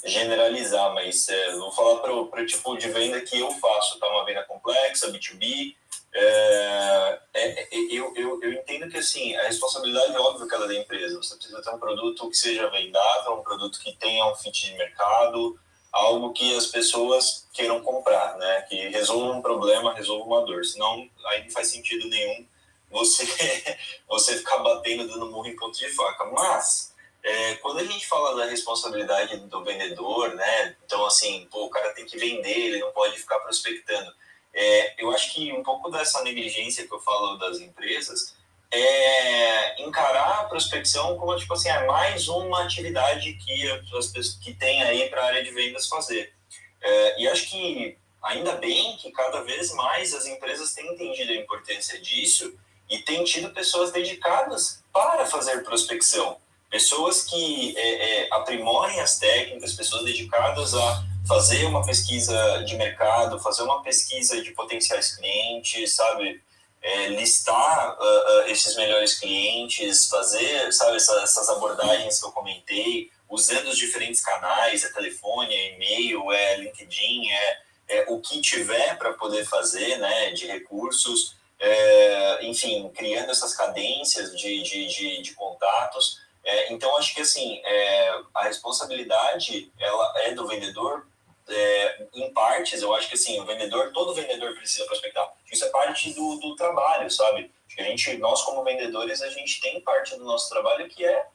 [0.06, 4.08] generalizar, mas é, vou falar para o tipo de venda que eu faço, tá?
[4.08, 5.76] Uma venda complexa, B2B.
[6.16, 10.76] É, é, é, eu, eu, eu entendo que, assim, a responsabilidade é ela é da
[10.76, 11.18] empresa.
[11.18, 14.74] Você precisa ter um produto que seja vendável, um produto que tenha um fit de
[14.76, 15.60] mercado,
[15.94, 18.62] algo que as pessoas queiram comprar, né?
[18.64, 20.66] Que resolva um problema, resolva uma dor.
[20.66, 22.46] Senão, aí não faz sentido nenhum
[22.90, 23.24] você,
[24.10, 26.26] você ficar batendo, dando murro em ponto de faca.
[26.26, 30.76] Mas, é, quando a gente fala da responsabilidade do vendedor, né?
[30.84, 34.12] Então, assim, pô, o cara tem que vender, ele não pode ficar prospectando.
[34.52, 38.36] É, eu acho que um pouco dessa negligência que eu falo das empresas
[38.74, 44.54] é encarar a prospecção como tipo assim, é mais uma atividade que as pessoas que
[44.54, 46.34] tem aí para a área de vendas fazer.
[46.82, 51.36] É, e acho que ainda bem que cada vez mais as empresas têm entendido a
[51.36, 52.54] importância disso
[52.90, 56.38] e têm tido pessoas dedicadas para fazer prospecção.
[56.70, 63.40] Pessoas que é, é, aprimorem as técnicas, pessoas dedicadas a fazer uma pesquisa de mercado,
[63.40, 66.42] fazer uma pesquisa de potenciais clientes, sabe?
[66.84, 73.10] É, listar uh, uh, esses melhores clientes, fazer, sabe, essa, essas abordagens que eu comentei,
[73.30, 77.58] usando os diferentes canais, é telefone, é e-mail, é LinkedIn, é,
[77.88, 84.36] é o que tiver para poder fazer, né, de recursos, é, enfim, criando essas cadências
[84.38, 86.20] de, de, de, de contatos.
[86.44, 91.08] É, então, acho que, assim, é, a responsabilidade, ela é do vendedor,
[91.50, 95.32] é, em partes, eu acho que assim, o vendedor, todo vendedor precisa prospectar.
[95.52, 97.52] Isso é parte do, do trabalho, sabe?
[97.78, 101.26] A gente, nós como vendedores, a gente tem parte do nosso trabalho que é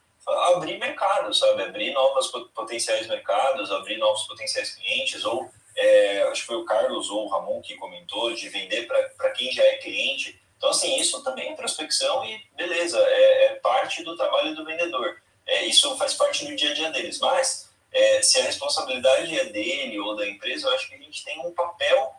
[0.55, 1.63] abrir mercado, sabe?
[1.63, 7.09] Abrir novos potenciais mercados, abrir novos potenciais clientes, ou é, acho que foi o Carlos
[7.11, 10.41] ou o Ramon que comentou de vender para quem já é cliente.
[10.57, 15.21] Então, assim, isso também é prospecção e beleza, é, é parte do trabalho do vendedor.
[15.47, 17.19] É, isso faz parte do dia a dia deles.
[17.21, 21.25] Mas é, se a responsabilidade é dele ou da empresa, eu acho que a gente
[21.25, 22.15] tem um papel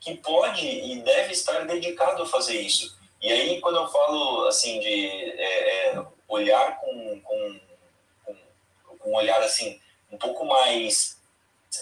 [0.00, 2.96] que pode e deve estar dedicado a fazer isso.
[3.20, 7.60] E aí, quando eu falo assim de é, é, olhar com, com,
[8.24, 11.18] com, um olhar assim um pouco mais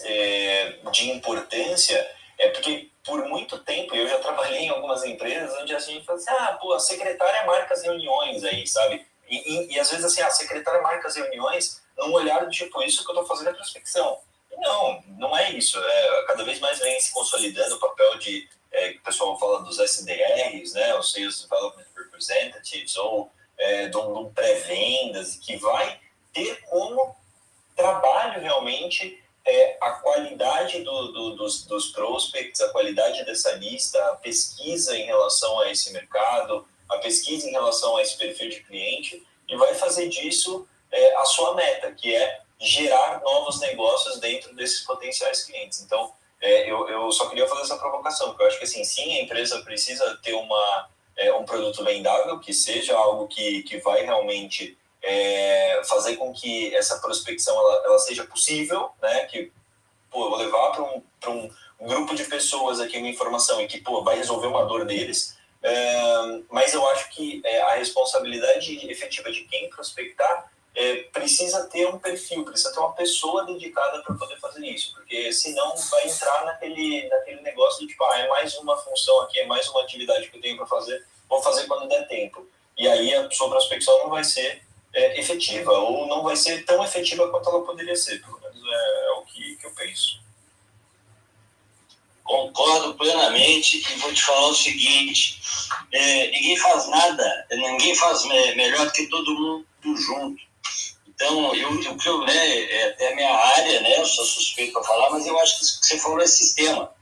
[0.03, 5.75] é, de importância, é porque por muito tempo eu já trabalhei em algumas empresas onde
[5.75, 9.05] a gente fala assim, ah, pô, a secretária marca as reuniões aí, sabe?
[9.29, 12.81] E, e, e às vezes assim, a secretária marca as reuniões num olhar do tipo,
[12.83, 14.19] isso que eu estou fazendo é prospecção.
[14.57, 15.77] Não, não é isso.
[15.79, 19.79] É, cada vez mais vem se consolidando o papel de, é, o pessoal fala dos
[19.79, 25.99] SDRs, né, os Sales Development Representatives, ou é, de um pré-vendas, que vai
[26.33, 27.15] ter como
[27.75, 34.15] trabalho realmente é, a qualidade do, do, dos, dos prospects, a qualidade dessa lista, a
[34.15, 39.25] pesquisa em relação a esse mercado, a pesquisa em relação a esse perfil de cliente,
[39.47, 44.81] e vai fazer disso é, a sua meta, que é gerar novos negócios dentro desses
[44.81, 45.81] potenciais clientes.
[45.81, 49.17] Então, é, eu, eu só queria fazer essa provocação, porque eu acho que assim, sim,
[49.17, 54.03] a empresa precisa ter uma, é, um produto vendável, que seja algo que, que vai
[54.03, 59.25] realmente é, fazer com que essa prospecção ela, ela seja possível, né?
[59.25, 59.51] Que
[60.09, 63.81] pô, eu vou levar para um, um, grupo de pessoas aqui uma informação e que
[63.81, 65.37] pô, vai resolver uma dor deles.
[65.61, 71.87] É, mas eu acho que é, a responsabilidade efetiva de quem prospectar é, precisa ter
[71.87, 76.45] um perfil, precisa ter uma pessoa dedicada para poder fazer isso, porque senão vai entrar
[76.45, 80.29] naquele, naquele negócio de tipo, ah, é mais uma função aqui, é mais uma atividade
[80.29, 82.45] que eu tenho para fazer, vou fazer quando der tempo.
[82.77, 84.61] E aí a sua prospecção não vai ser
[84.93, 89.07] é, efetiva, ou não vai ser tão efetiva quanto ela poderia ser, pelo menos é,
[89.07, 90.19] é o que, que eu penso.
[92.21, 95.39] Concordo plenamente e vou te falar o seguinte:
[95.91, 99.65] é, ninguém faz nada, ninguém faz melhor que todo mundo
[99.95, 100.43] junto.
[101.15, 104.83] Então, eu, que eu, né, é até a minha área, né, eu sou suspeito para
[104.83, 106.93] falar, mas eu acho que isso que você falou é sistema.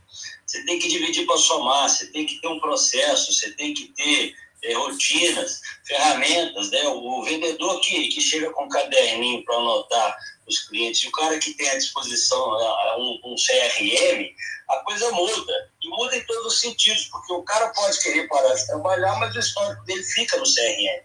[0.46, 3.88] Você tem que dividir para somar, você tem que ter um processo, você tem que
[3.94, 6.88] ter é, rotinas, ferramentas, né?
[6.90, 10.16] O, o, vendedor que, que chega com um caderninho para anotar
[10.48, 12.66] os clientes, e o cara que tem à disposição né,
[12.98, 14.36] um, um CRM,
[14.70, 15.72] a coisa muda.
[15.82, 19.36] E muda em todos os sentidos, porque o cara pode querer parar de trabalhar, mas
[19.36, 21.02] o histórico dele fica no CRM.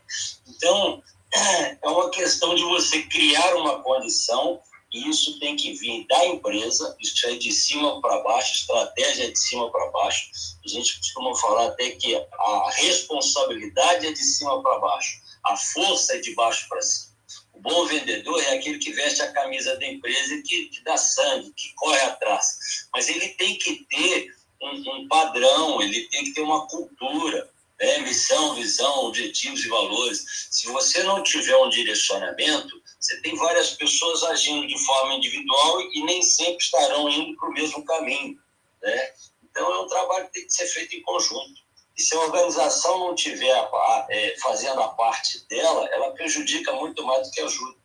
[0.47, 1.03] Então,
[1.33, 4.61] é uma questão de você criar uma condição
[4.93, 9.31] e isso tem que vir da empresa, isso é de cima para baixo, estratégia é
[9.31, 10.31] de cima para baixo.
[10.65, 16.17] A gente costuma falar até que a responsabilidade é de cima para baixo, a força
[16.17, 17.09] é de baixo para cima.
[17.53, 20.97] O bom vendedor é aquele que veste a camisa da empresa e que, que dá
[20.97, 22.87] sangue, que corre atrás.
[22.93, 27.51] Mas ele tem que ter um, um padrão, ele tem que ter uma cultura
[27.81, 27.99] né?
[27.99, 30.49] missão, visão, objetivos e valores.
[30.51, 36.03] Se você não tiver um direcionamento, você tem várias pessoas agindo de forma individual e
[36.05, 38.39] nem sempre estarão indo para o mesmo caminho.
[38.83, 39.13] Né?
[39.45, 41.69] Então, é um trabalho que tem que ser feito em conjunto.
[41.97, 43.69] E se a organização não estiver
[44.09, 47.77] é, fazendo a parte dela, ela prejudica muito mais do que ajuda.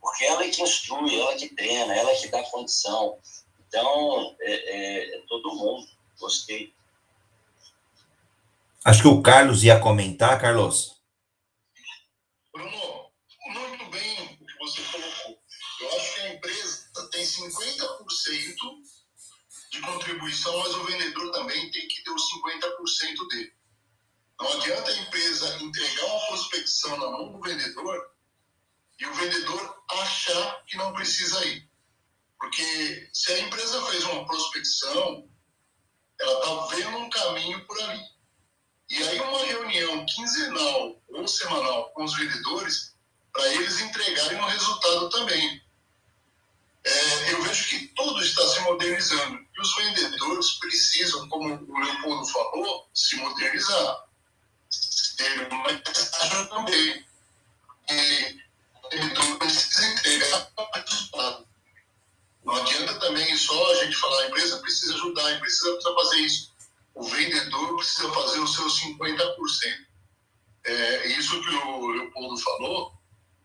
[0.00, 3.18] Porque ela é que instrui, ela é que treina, ela é que dá condição.
[3.66, 5.88] Então, é, é, é todo mundo.
[6.20, 6.72] Gostei.
[8.88, 10.96] Acho que o Carlos ia comentar, Carlos.
[12.50, 13.12] Bruno,
[13.52, 15.38] muito bem o que você colocou.
[15.82, 18.56] Eu acho que a empresa tem 50%
[19.72, 23.52] de contribuição, mas o vendedor também tem que ter os 50% dele.
[24.40, 28.10] Não adianta a empresa entregar uma prospecção na mão do vendedor
[29.00, 31.70] e o vendedor achar que não precisa ir.
[32.40, 35.28] Porque se a empresa fez uma prospecção,
[36.18, 38.17] ela está vendo um caminho por ali.
[38.90, 42.94] E aí uma reunião quinzenal ou semanal com os vendedores
[43.32, 45.62] para eles entregarem um resultado também.
[46.84, 52.26] É, eu vejo que tudo está se modernizando e os vendedores precisam, como o Leopoldo
[52.32, 54.04] falou, se modernizar,
[55.16, 57.04] ter uma estágio também.
[57.90, 58.38] E
[58.82, 61.46] o vendedor precisa entregar resultado.
[62.44, 66.16] Não adianta também só a gente falar, a empresa precisa ajudar, a empresa precisa fazer
[66.16, 66.57] isso.
[66.98, 69.86] O vendedor precisa fazer os seus 50%.
[70.64, 72.92] É, isso que o Leopoldo falou,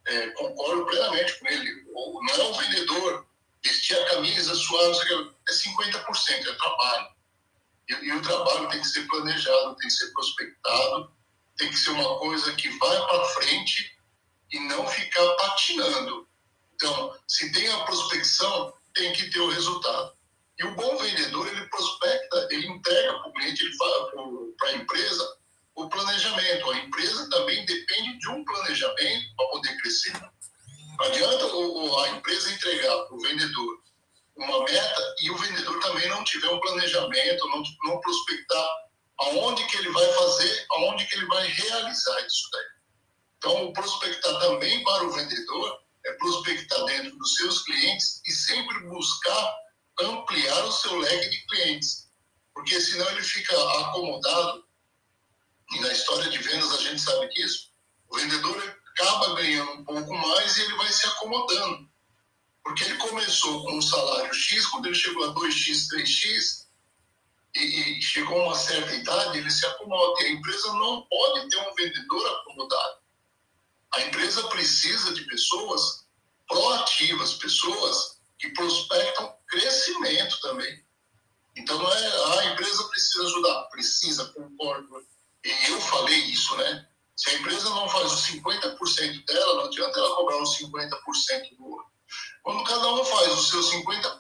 [0.08, 1.84] é, concordo plenamente com ele.
[1.94, 3.28] Não é o vendedor
[3.64, 7.08] vestir a camisa, suar, não sei o que, é 50%, é trabalho.
[7.90, 11.12] E, e, o trabalho tem que ser planejado, tem que ser prospectado,
[11.56, 13.96] tem que ser uma coisa que vai para frente
[14.52, 16.28] e não ficar patinando.
[16.74, 20.13] Então, se tem a prospecção, tem que ter o resultado.
[20.60, 23.76] E o bom vendedor, ele prospecta, ele entrega para o cliente, ele
[24.58, 25.38] para a empresa
[25.76, 26.72] o planejamento.
[26.72, 30.14] A empresa também depende de um planejamento para poder crescer.
[31.00, 33.84] Não adianta a empresa entregar para o vendedor
[34.36, 38.68] uma meta e o vendedor também não tiver um planejamento, não, não prospectar
[39.20, 42.66] aonde que ele vai fazer, aonde que ele vai realizar isso daí.
[43.38, 48.80] Então, o prospectar também para o vendedor é prospectar dentro dos seus clientes e sempre
[48.88, 49.56] buscar
[50.02, 52.10] ampliar o seu leque de clientes.
[52.54, 54.64] Porque senão ele fica acomodado,
[55.72, 57.72] e na história de vendas a gente sabe disso,
[58.10, 61.90] o vendedor acaba ganhando um pouco mais e ele vai se acomodando.
[62.64, 66.64] Porque ele começou com um salário X, quando ele chegou a 2X, 3X,
[67.56, 70.22] e, e chegou a uma certa idade, ele se acomoda.
[70.22, 72.98] E a empresa não pode ter um vendedor acomodado.
[73.96, 76.08] A empresa precisa de pessoas
[76.48, 80.84] proativas, pessoas que prospectam crescimento também.
[81.56, 85.08] Então não é ah, a empresa precisa ajudar, precisa, concordo.
[85.46, 86.86] E eu falei isso, né?
[87.16, 91.68] Se a empresa não faz os 50% dela, não adianta ela cobrar os 50% do
[91.70, 91.86] outro.
[92.44, 94.20] Quando cada um faz os seus 50%,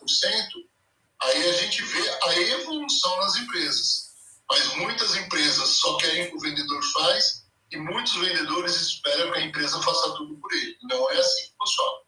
[1.24, 4.13] aí a gente vê a evolução nas empresas.
[4.49, 9.45] Mas muitas empresas só querem que o vendedor faz e muitos vendedores esperam que a
[9.45, 10.78] empresa faça tudo por ele.
[10.84, 12.03] Não é assim que funciona.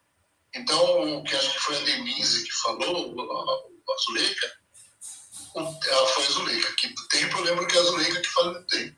[0.56, 4.58] Então, o que acho que foi a Denise que falou, a, Zuleika,
[5.53, 8.95] foi a Zuleika, que tem problema que é a Zuleika que fala do tempo.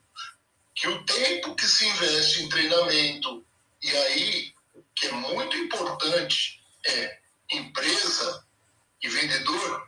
[0.76, 3.44] Que o tempo que se investe em treinamento,
[3.82, 4.54] e aí,
[4.96, 7.20] que é muito importante, é
[7.52, 8.46] empresa
[9.02, 9.88] e vendedor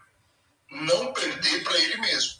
[0.72, 2.39] não perder para ele mesmo.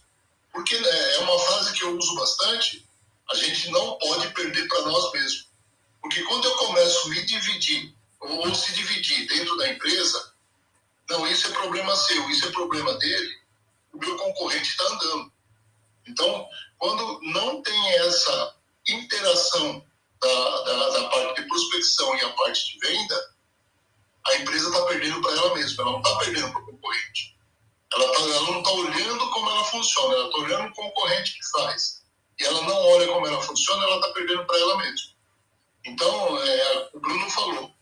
[0.52, 2.84] Porque né, é uma frase que eu uso bastante,
[3.32, 5.50] a gente não pode perder para nós mesmos.
[6.02, 10.34] Porque quando eu começo a me dividir, ou se dividir dentro da empresa,
[11.10, 13.40] não, isso é problema seu, isso é problema dele,
[13.94, 15.32] o meu concorrente está andando.
[16.08, 16.48] Então,
[16.78, 18.56] quando não tem essa
[18.88, 19.86] interação
[20.20, 23.36] da, da, da, parte de prospecção e a parte de venda,
[24.28, 27.38] a empresa está perdendo para ela mesma, ela não está perdendo para o concorrente.
[27.94, 31.50] Ela, tá, ela não está olhando como ela funciona, ela está olhando o concorrente que
[31.50, 32.00] faz
[32.40, 35.12] e ela não olha como ela funciona, ela está perdendo para ela mesma.
[35.86, 37.76] Então, é, o Bruno falou,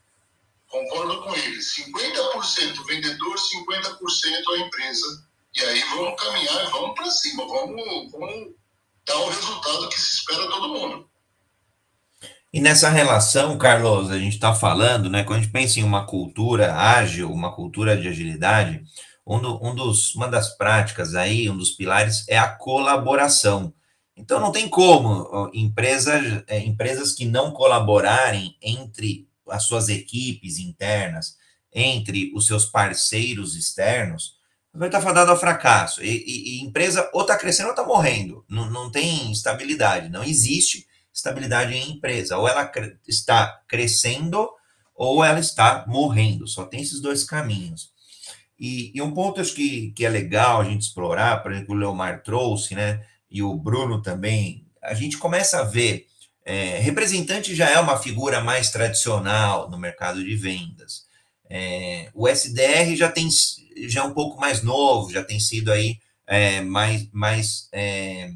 [0.68, 5.28] concordo com ele, 50% vendedor, 50% a empresa.
[5.56, 8.54] E aí vamos caminhar, vamos para cima, vamos, vamos
[9.06, 11.10] dar o resultado que se espera todo mundo.
[12.54, 15.24] E nessa relação, Carlos, a gente está falando, né?
[15.24, 18.84] Quando a gente pensa em uma cultura ágil, uma cultura de agilidade,
[19.26, 23.74] um, do, um dos, uma das práticas aí, um dos pilares é a colaboração.
[24.16, 31.36] Então, não tem como empresas, é, empresas que não colaborarem entre as suas equipes internas,
[31.74, 34.38] entre os seus parceiros externos,
[34.74, 36.04] vai estar fadado ao fracasso.
[36.04, 38.46] E, e, e empresa ou está crescendo ou está morrendo.
[38.48, 40.10] Não, não tem estabilidade.
[40.10, 42.38] Não existe estabilidade em empresa.
[42.38, 42.72] Ou ela
[43.08, 44.50] está crescendo
[44.96, 46.48] ou ela está morrendo.
[46.48, 47.92] Só tem esses dois caminhos.
[48.60, 51.78] E, e um ponto acho que, que é legal a gente explorar, por exemplo, o
[51.78, 53.04] Leomar trouxe, né?
[53.30, 56.08] e o Bruno também, a gente começa a ver.
[56.50, 61.06] É, representante já é uma figura mais tradicional no mercado de vendas.
[61.50, 63.28] É, o SDR já tem
[63.86, 68.32] já é um pouco mais novo, já tem sido aí é, mais, mais é,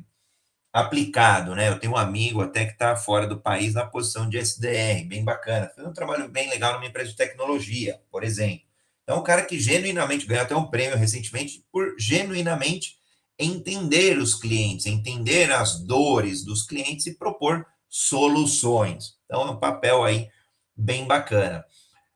[0.74, 1.70] aplicado, né?
[1.70, 5.24] Eu tenho um amigo até que está fora do país na posição de SDR, bem
[5.24, 5.72] bacana.
[5.74, 8.66] Fez um trabalho bem legal numa empresa de tecnologia, por exemplo.
[9.04, 12.98] Então, um cara que genuinamente ganhou até um prêmio recentemente por genuinamente
[13.40, 19.18] entender os clientes, entender as dores dos clientes e propor soluções.
[19.26, 20.30] Então, é um papel aí
[20.76, 21.66] bem bacana.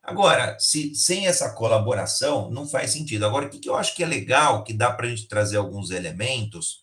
[0.02, 3.26] Agora, se sem essa colaboração, não faz sentido.
[3.26, 5.58] Agora, o que, que eu acho que é legal, que dá para a gente trazer
[5.58, 6.80] alguns elementos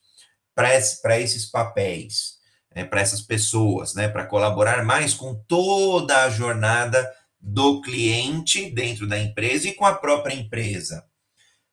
[0.53, 2.37] para esse, esses papéis,
[2.75, 9.07] né, para essas pessoas, né, para colaborar mais com toda a jornada do cliente dentro
[9.07, 11.05] da empresa e com a própria empresa.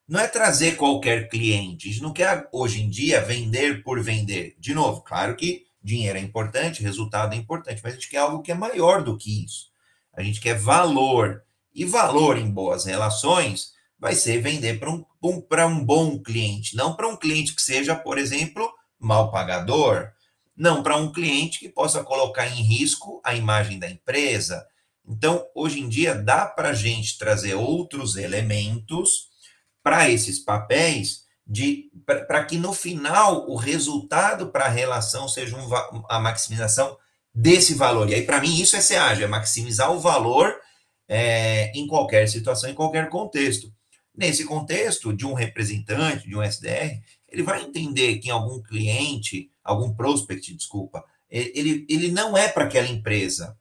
[0.08, 1.88] não é trazer qualquer cliente.
[1.88, 4.56] A gente não quer, hoje em dia, vender por vender.
[4.58, 8.42] De novo, claro que dinheiro é importante, resultado é importante, mas a gente quer algo
[8.42, 9.70] que é maior do que isso.
[10.12, 11.42] A gente quer valor.
[11.72, 16.96] E valor em boas relações vai ser vender para um, um, um bom cliente, não
[16.96, 18.68] para um cliente que seja, por exemplo,
[18.98, 20.10] mal pagador,
[20.56, 24.66] não para um cliente que possa colocar em risco a imagem da empresa.
[25.06, 29.28] Então, hoje em dia, dá para a gente trazer outros elementos
[29.82, 31.24] para esses papéis
[32.06, 36.96] para que no final o resultado para a relação seja um, a maximização
[37.34, 38.08] desse valor.
[38.08, 40.54] E aí, para mim, isso é ser ágil, é maximizar o valor
[41.08, 43.72] é, em qualquer situação, em qualquer contexto.
[44.14, 49.50] Nesse contexto, de um representante, de um SDR, ele vai entender que em algum cliente,
[49.62, 53.56] algum prospect, desculpa, ele, ele não é para aquela empresa.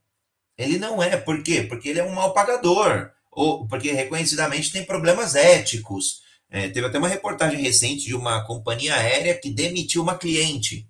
[0.58, 1.16] Ele não é.
[1.16, 1.64] Por quê?
[1.64, 6.22] Porque ele é um mal pagador ou porque reconhecidamente tem problemas éticos.
[6.50, 10.88] É, teve até uma reportagem recente de uma companhia aérea que demitiu uma cliente.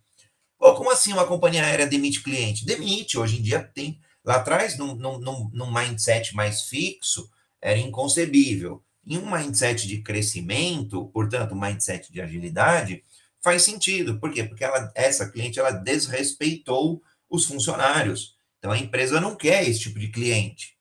[0.57, 2.65] Pô, como assim uma companhia aérea demite cliente?
[2.65, 3.99] Demite, hoje em dia tem.
[4.23, 7.29] Lá atrás, num, num, num mindset mais fixo,
[7.61, 8.83] era inconcebível.
[9.05, 13.03] Em um mindset de crescimento, portanto, um mindset de agilidade,
[13.41, 14.19] faz sentido.
[14.19, 14.43] Por quê?
[14.43, 18.35] Porque ela, essa cliente ela desrespeitou os funcionários.
[18.57, 20.77] Então a empresa não quer esse tipo de cliente.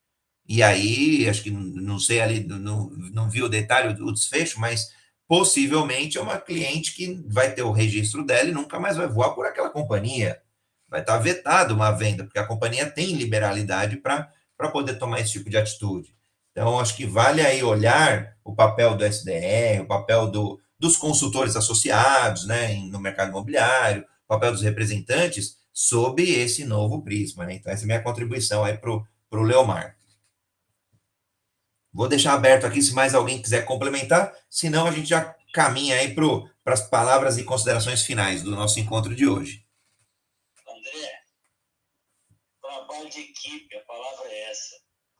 [0.48, 4.88] E aí, acho que não sei ali, não, não vi o detalhe, o desfecho, mas
[5.28, 9.34] possivelmente é uma cliente que vai ter o registro dela e nunca mais vai voar
[9.34, 10.40] por aquela companhia.
[10.88, 14.32] Vai estar vetado uma venda, porque a companhia tem liberalidade para
[14.72, 16.16] poder tomar esse tipo de atitude.
[16.52, 21.56] Então, acho que vale aí olhar o papel do SDR, o papel do, dos consultores
[21.56, 27.44] associados né, no mercado imobiliário, o papel dos representantes, sob esse novo prisma.
[27.44, 27.56] Né?
[27.56, 29.97] Então, essa é a minha contribuição aí para o Leomar.
[31.92, 36.14] Vou deixar aberto aqui se mais alguém quiser complementar, senão a gente já caminha aí
[36.14, 39.66] para as palavras e considerações finais do nosso encontro de hoje.
[40.66, 41.22] André,
[42.60, 44.76] trabalho de equipe, a palavra é essa.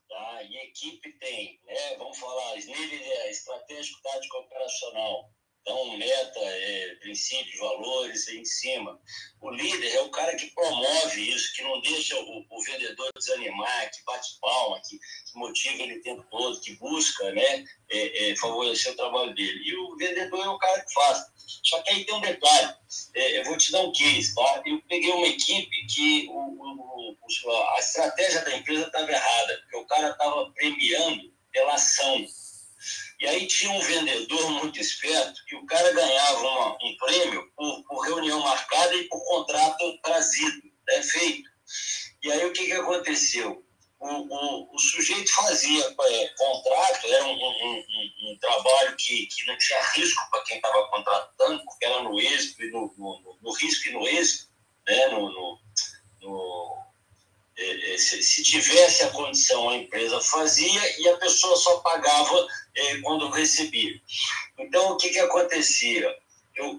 [0.09, 0.43] Tá?
[0.43, 1.97] E equipe tem, né?
[1.97, 5.31] vamos falar, nível é estratégico, tático, operacional
[5.69, 8.99] então, meta, é, princípios, valores em cima.
[9.39, 13.91] O líder é o cara que promove isso, que não deixa o, o vendedor desanimar,
[13.91, 18.37] que bate palma, que, que, motiva ele o tempo todo, que busca né, é, é,
[18.37, 19.61] favorecer o trabalho dele.
[19.62, 21.27] E o vendedor é o cara que faz.
[21.64, 22.75] Só que aí tem um detalhe,
[23.14, 24.62] é, eu vou te dar um case, tá?
[24.64, 27.16] Eu peguei uma equipe que o, o,
[27.75, 32.27] a estratégia da empresa estava errada, porque o cara estava premiando pela ação
[33.21, 38.01] e aí tinha um vendedor muito esperto que cara ganhava uma, um prêmio por, por,
[38.01, 41.49] reunião marcada e por contrato trazido, né, feito.
[42.23, 43.64] E aí o que, que aconteceu?
[44.01, 49.47] O, o, o sujeito fazia é, contrato, era um, um, um, um, trabalho que, que
[49.47, 53.89] não tinha risco para quem estava contratando, porque era no êxito, no, no, no, risco
[53.89, 54.49] e no êxito,
[54.87, 55.59] né, no, no,
[56.23, 56.79] no
[57.59, 62.47] é, é, se, tivesse a condição, a empresa fazia e a pessoa só pagava
[62.77, 64.01] é, quando recebia.
[64.57, 65.19] Então, o que, que
[65.59, 66.16] acontecia?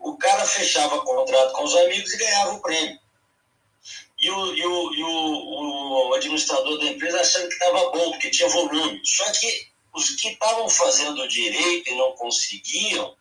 [0.01, 2.99] O, cara fechava contrato com os amigos e ganhava o prêmio.
[4.19, 8.30] E o, e o, e o, o administrador da empresa achando que estava bom, porque
[8.30, 8.99] tinha volume.
[9.05, 13.15] Só que os que estavam fazendo direito e não conseguiam,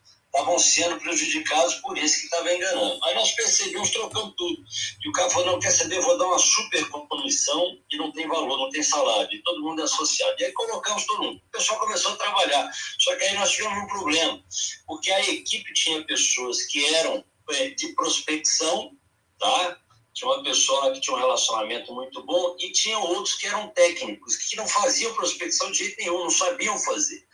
[0.49, 2.99] estavam sendo prejudicados por esse que estava enganando.
[3.05, 4.65] Aí nós percebemos, trocando tudo.
[5.05, 8.27] E o cara falou, não, quer saber, vou dar uma super comissão e não tem
[8.27, 10.35] valor, não tem salário, e todo mundo é associado.
[10.39, 11.43] E aí colocamos todo mundo.
[11.47, 12.71] O pessoal começou a trabalhar.
[12.99, 14.43] Só que aí nós tivemos um problema,
[14.87, 18.93] porque a equipe tinha pessoas que eram é, de prospecção,
[19.39, 19.79] tá?
[20.15, 24.37] Tinha uma pessoa que tinha um relacionamento muito bom e tinha outros que eram técnicos,
[24.37, 27.28] que não faziam prospecção de jeito nenhum, não sabiam fazer.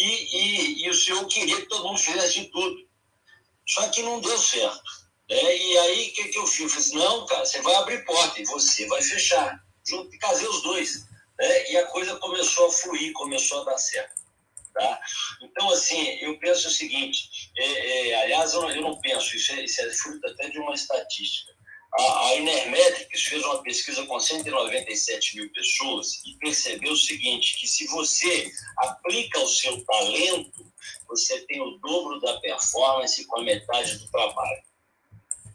[0.00, 2.88] E, e, e o senhor queria que todo mundo fizesse tudo.
[3.68, 4.82] Só que não deu certo.
[5.28, 5.56] Né?
[5.58, 6.60] E aí, o que, que eu fiz?
[6.60, 9.62] Eu falei assim, não, cara, você vai abrir porta e você vai fechar.
[9.86, 11.04] Junto, casei os dois.
[11.38, 11.70] Né?
[11.72, 14.22] E a coisa começou a fluir, começou a dar certo.
[14.72, 15.00] Tá?
[15.42, 19.52] Então, assim, eu penso o seguinte, é, é, aliás, eu não, eu não penso, isso
[19.52, 21.52] é, isso é fruto até de uma estatística.
[21.92, 27.66] A, a Inermetrics fez uma pesquisa com 197 mil pessoas e percebeu o seguinte, que
[27.66, 30.72] se você aplica o seu talento,
[31.08, 34.62] você tem o dobro da performance com a metade do trabalho.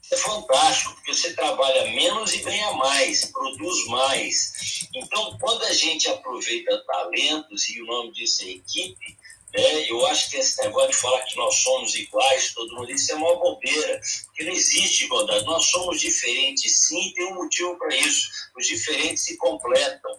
[0.06, 4.88] Isso é fantástico, porque você trabalha menos e ganha mais, produz mais.
[4.94, 9.18] Então, quando a gente aproveita talentos, e o nome disso é equipe,
[9.58, 13.12] é, eu acho que esse negócio de falar que nós somos iguais, todo mundo, isso
[13.12, 15.46] é uma bobeira, porque não existe igualdade.
[15.46, 18.30] Nós somos diferentes, sim, tem um motivo para isso.
[18.58, 20.12] Os diferentes se completam.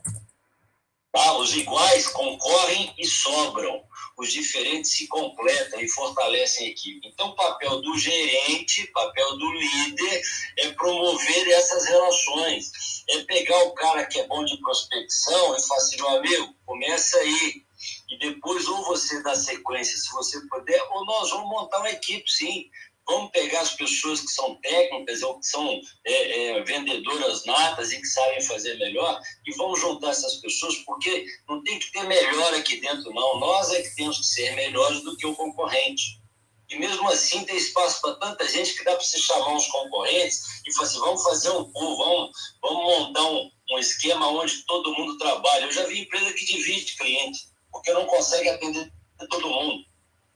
[1.13, 1.37] Tá?
[1.39, 3.85] Os iguais concorrem e sobram.
[4.19, 7.07] os diferentes se completam e fortalecem a equipe.
[7.07, 10.23] Então, o papel do gerente, papel do líder
[10.59, 12.71] é promover essas relações,
[13.11, 17.19] é pegar o cara que é bom de prospecção e falar assim, meu amigo, começa
[17.19, 17.66] aí,
[18.09, 22.31] e depois ou você dá sequência, se você puder, ou nós vamos montar uma equipe,
[22.31, 22.71] sim.
[23.09, 28.01] Vamos pegar as pessoas que são técnicas ou que são é, é, vendedoras natas e
[28.01, 32.55] que sabem fazer melhor e vamos juntar essas pessoas, porque não tem que ter melhor
[32.55, 33.39] aqui dentro, não.
[33.39, 36.21] Nós é que temos que ser melhores do que o concorrente.
[36.69, 40.43] E mesmo assim tem espaço para tanta gente que dá para se chamar os concorrentes
[40.67, 42.31] e falar assim, vamos fazer um pool, vamos,
[42.61, 45.67] vamos montar um, um esquema onde todo mundo trabalha.
[45.67, 47.39] Eu já vi empresa que divide cliente,
[47.77, 48.93] porque não consegue atender
[49.31, 49.85] todo mundo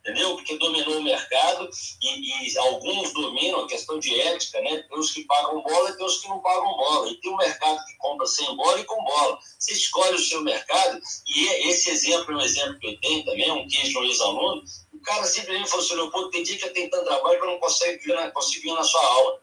[0.01, 0.35] entendeu?
[0.35, 1.69] Porque dominou o mercado
[2.01, 4.83] e, e, alguns dominam a questão de ética, né?
[4.89, 7.09] Tem os que pagam bola e tem os que não pagam bola.
[7.09, 9.39] E tem um mercado que compra sem bola e com bola.
[9.59, 13.51] Você escolhe o seu mercado e esse exemplo é um exemplo que eu tenho também,
[13.51, 14.63] um queijo um ex-aluno.
[14.91, 17.51] O cara simplesmente falou assim, Leopoldo, tem dia que eu tenho tanto trabalho que eu
[17.51, 19.41] não consigo vir na, consigo vir na sua aula.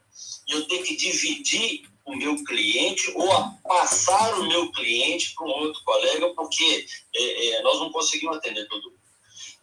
[0.49, 3.28] E eu tenho que dividir o meu cliente ou
[3.62, 8.66] passar o meu cliente para um outro colega, porque é, é, nós não conseguimos atender
[8.66, 8.98] todo mundo.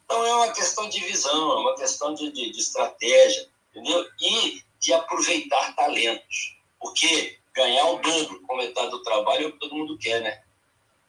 [0.05, 4.05] Então é uma questão de visão, é uma questão de, de, de estratégia, entendeu?
[4.21, 6.55] E de aproveitar talentos.
[6.79, 10.41] Porque ganhar o dobro com metade do trabalho é o que todo mundo quer, né?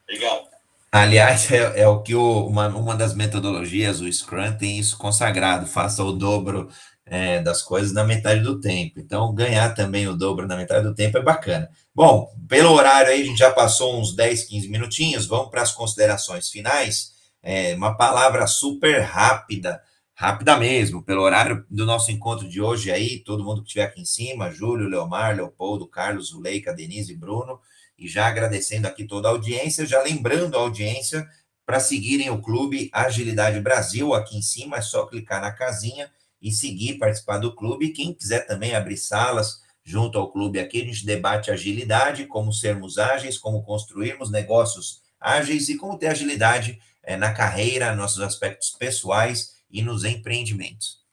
[0.04, 0.48] Obrigado.
[0.90, 5.66] Aliás, é, é o que o, uma, uma das metodologias, o Scrum, tem isso consagrado:
[5.66, 6.70] faça o dobro
[7.06, 8.98] é, das coisas na metade do tempo.
[8.98, 11.70] Então, ganhar também o dobro na metade do tempo é bacana.
[11.94, 15.72] Bom, pelo horário aí, a gente já passou uns 10, 15 minutinhos, vamos para as
[15.72, 17.16] considerações finais
[17.48, 19.80] é, uma palavra super rápida,
[20.16, 24.00] rápida mesmo, pelo horário do nosso encontro de hoje aí, todo mundo que estiver aqui
[24.00, 27.60] em cima, Júlio, Leomar, Leopoldo, Carlos, Zuleika, Denise e Bruno,
[27.96, 31.24] e já agradecendo aqui toda a audiência, já lembrando a audiência
[31.64, 36.10] para seguirem o clube Agilidade Brasil, aqui em cima é só clicar na casinha
[36.40, 37.92] e seguir, participar do clube.
[37.92, 42.98] Quem quiser também abrir salas junto ao clube aqui, a gente debate agilidade, como sermos
[42.98, 49.56] ágeis, como construirmos negócios ágeis e como ter agilidade é, na carreira, nossos aspectos pessoais
[49.70, 51.04] e nos empreendimentos.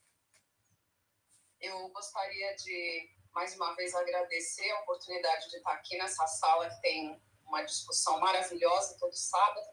[1.62, 6.82] Eu gostaria de, mais uma vez, agradecer a oportunidade de estar aqui nessa sala que
[6.82, 9.68] tem uma discussão maravilhosa todo sábado.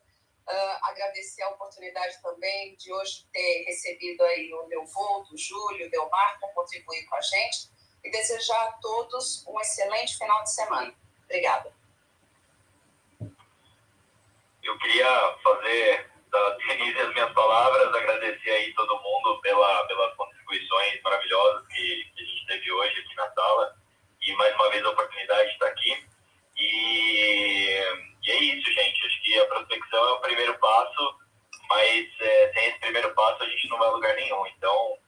[0.49, 5.91] Uh, agradecer a oportunidade também de hoje ter recebido aí o Leopoldo, o Júlio, o
[5.91, 7.71] Delmar para contribuir com a gente
[8.03, 10.95] e desejar a todos um excelente final de semana.
[11.25, 11.73] Obrigada.
[14.63, 21.03] Eu queria fazer da Denise as minhas palavras, agradecer aí todo mundo pela, pelas contribuições
[21.03, 23.77] maravilhosas que, que a gente teve hoje aqui na sala
[24.23, 26.07] e mais uma vez a oportunidade de estar aqui.
[26.57, 29.07] E, e é isso, gente.
[29.07, 31.19] Acho que a prospecção é o primeiro passo,
[31.69, 34.47] mas é, sem esse primeiro passo a gente não vai a lugar nenhum.
[34.49, 34.99] Então,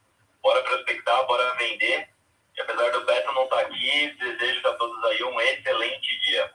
[0.43, 2.09] bora prospectar, bora vender.
[2.57, 6.53] E apesar do Beto não estar aqui, desejo a todos aí um excelente dia.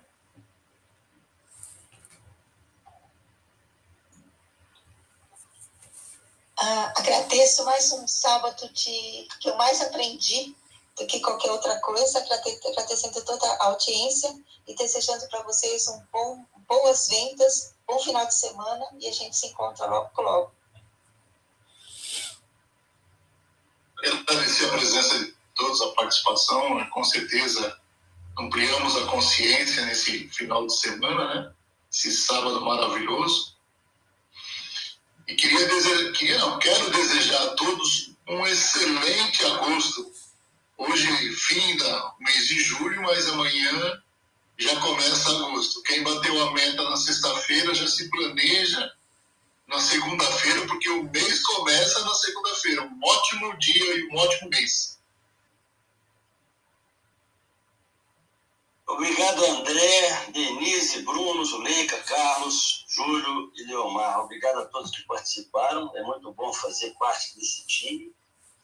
[6.59, 10.55] Ah, agradeço mais um sábado de que eu mais aprendi
[10.97, 14.35] do que qualquer outra coisa, agradecendo toda a audiência
[14.67, 19.35] e desejando para vocês um bom, boas vendas, bom final de semana e a gente
[19.35, 20.51] se encontra logo, logo.
[24.27, 26.89] Agradecer a presença de todos, a participação, né?
[26.93, 27.79] com certeza
[28.37, 31.51] ampliamos a consciência nesse final de semana, né?
[31.91, 33.55] Esse sábado maravilhoso.
[35.27, 40.11] E queria desejar, queria, não, quero desejar a todos um excelente agosto.
[40.77, 44.01] Hoje, fim do mês de julho, mas amanhã
[44.57, 45.81] já começa agosto.
[45.81, 48.93] Quem bateu a meta na sexta-feira já se planeja
[49.67, 52.83] na segunda-feira, porque o mês começa na segunda-feira.
[52.83, 54.97] Um ótimo dia e um ótimo mês.
[58.85, 64.21] Obrigado, André, Denise, Bruno, Zuleika, Carlos, Júlio e Leomar.
[64.21, 65.91] Obrigado a todos que participaram.
[65.95, 68.15] É muito bom fazer parte desse time.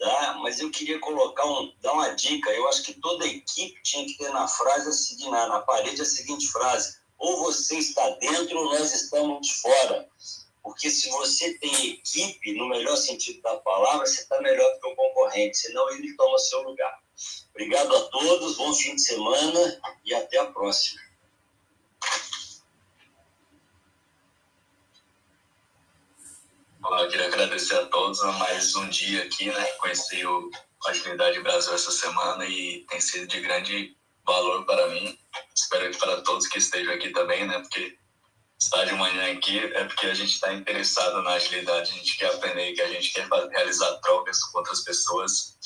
[0.03, 0.37] Tá?
[0.41, 2.51] Mas eu queria colocar um, dar uma dica.
[2.51, 6.05] Eu acho que toda equipe tinha que ter na frase seguinte, na, na parede a
[6.05, 10.09] seguinte frase: ou você está dentro ou nós estamos fora.
[10.61, 14.87] Porque se você tem equipe, no melhor sentido da palavra, você está melhor do que
[14.87, 16.99] o concorrente, senão ele toma seu lugar.
[17.51, 20.99] Obrigado a todos, bom fim de semana e até a próxima.
[26.83, 29.65] Olá, eu queria agradecer a todos a mais um dia aqui, né?
[29.79, 30.51] Conheci o
[30.85, 33.95] Agilidade Brasil essa semana e tem sido de grande
[34.25, 35.17] valor para mim.
[35.55, 37.59] Espero que para todos que estejam aqui também, né?
[37.59, 37.97] Porque
[38.59, 42.33] estar de manhã aqui é porque a gente está interessado na agilidade, a gente quer
[42.33, 45.57] aprender, que a gente quer realizar trocas com outras pessoas.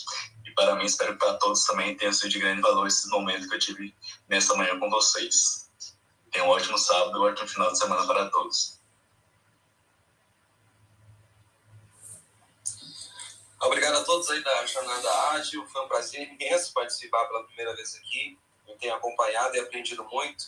[0.45, 3.49] E para mim, espero que para todos também tenha sido de grande valor esse momento
[3.49, 3.91] que eu tive
[4.30, 5.68] nessa manhã com vocês.
[6.31, 8.76] Tenha um ótimo sábado, um ótimo final de semana para todos.
[13.68, 15.68] Obrigado a todos aí da Jornada Ágil.
[15.68, 18.39] Foi um prazer imenso participar pela primeira vez aqui.
[18.65, 20.45] Eu tenho acompanhado e aprendido muito.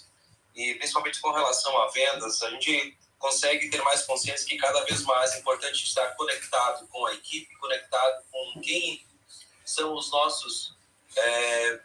[0.56, 5.04] E principalmente com relação a vendas, a gente consegue ter mais consciência que cada vez
[5.04, 9.06] mais é importante estar conectado com a equipe, conectado com quem
[9.66, 10.74] são os nossos
[11.14, 11.80] é,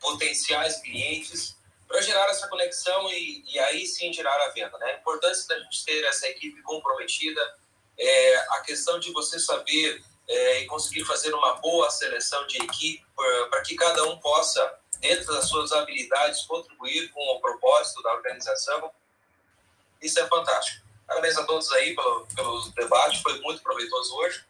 [0.00, 1.56] potenciais clientes,
[1.86, 4.76] para gerar essa conexão e, e, aí sim gerar a venda.
[4.78, 4.86] Né?
[4.86, 7.56] A importância da gente ter essa equipe comprometida,
[7.96, 13.04] é, a questão de você saber é, e conseguir fazer uma boa seleção de equipe
[13.50, 18.90] para que cada um possa, dentro das suas habilidades, contribuir com o propósito da organização.
[20.00, 20.84] Isso é fantástico.
[21.06, 24.44] Parabéns a todos aí pelo, pelo debate, foi muito proveitoso hoje.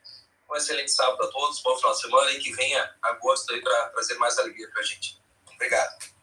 [0.51, 3.89] Um excelente sábado a todos, bom final de semana e que venha agosto aí para
[3.89, 5.21] trazer mais alegria para a gente.
[5.53, 6.14] Obrigado.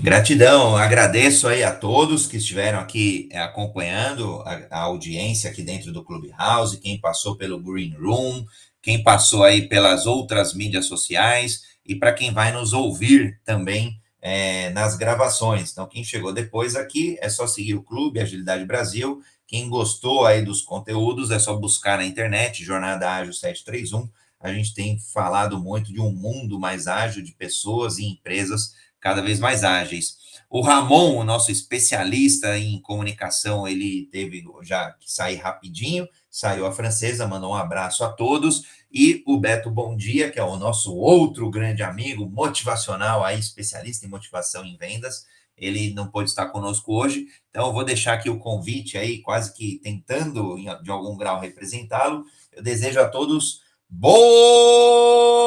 [0.00, 5.92] Gratidão, agradeço aí a todos que estiveram aqui é, acompanhando a, a, audiência aqui dentro
[5.92, 8.44] do Clubhouse, quem passou pelo Green Room,
[8.80, 14.70] quem passou aí pelas outras mídias sociais e para quem vai nos ouvir também é,
[14.70, 15.72] nas gravações.
[15.72, 19.20] Então, quem chegou depois aqui é só seguir o Clube Agilidade Brasil.
[19.46, 24.08] Quem gostou aí dos conteúdos é só buscar na internet Jornada Ágil 731.
[24.40, 29.22] A gente tem falado muito de um mundo mais ágil de pessoas e empresas cada
[29.22, 30.16] vez mais ágeis.
[30.50, 36.72] O Ramon, o nosso especialista em comunicação, ele teve já que sair rapidinho, saiu a
[36.72, 38.62] francesa, mandou um abraço a todos.
[38.90, 44.06] E o Beto Bom Dia, que é o nosso outro grande amigo motivacional, aí, especialista
[44.06, 48.30] em motivação em vendas, ele não pôde estar conosco hoje, então eu vou deixar aqui
[48.30, 52.24] o convite aí, quase que tentando de algum grau representá-lo.
[52.52, 53.60] Eu desejo a todos
[53.90, 55.38] Boas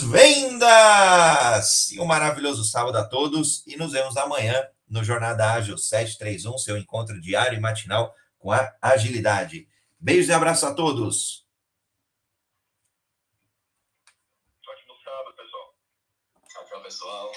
[0.00, 1.92] vendas!
[1.92, 3.64] E um maravilhoso sábado a todos.
[3.66, 8.76] E nos vemos amanhã no Jornada Ágil 731, seu encontro diário e matinal com a
[8.82, 9.68] agilidade.
[10.00, 11.46] Beijos e abraço a todos.
[14.66, 15.74] Ótimo sábado, pessoal.
[16.48, 17.32] Tchau, tchau, pessoal.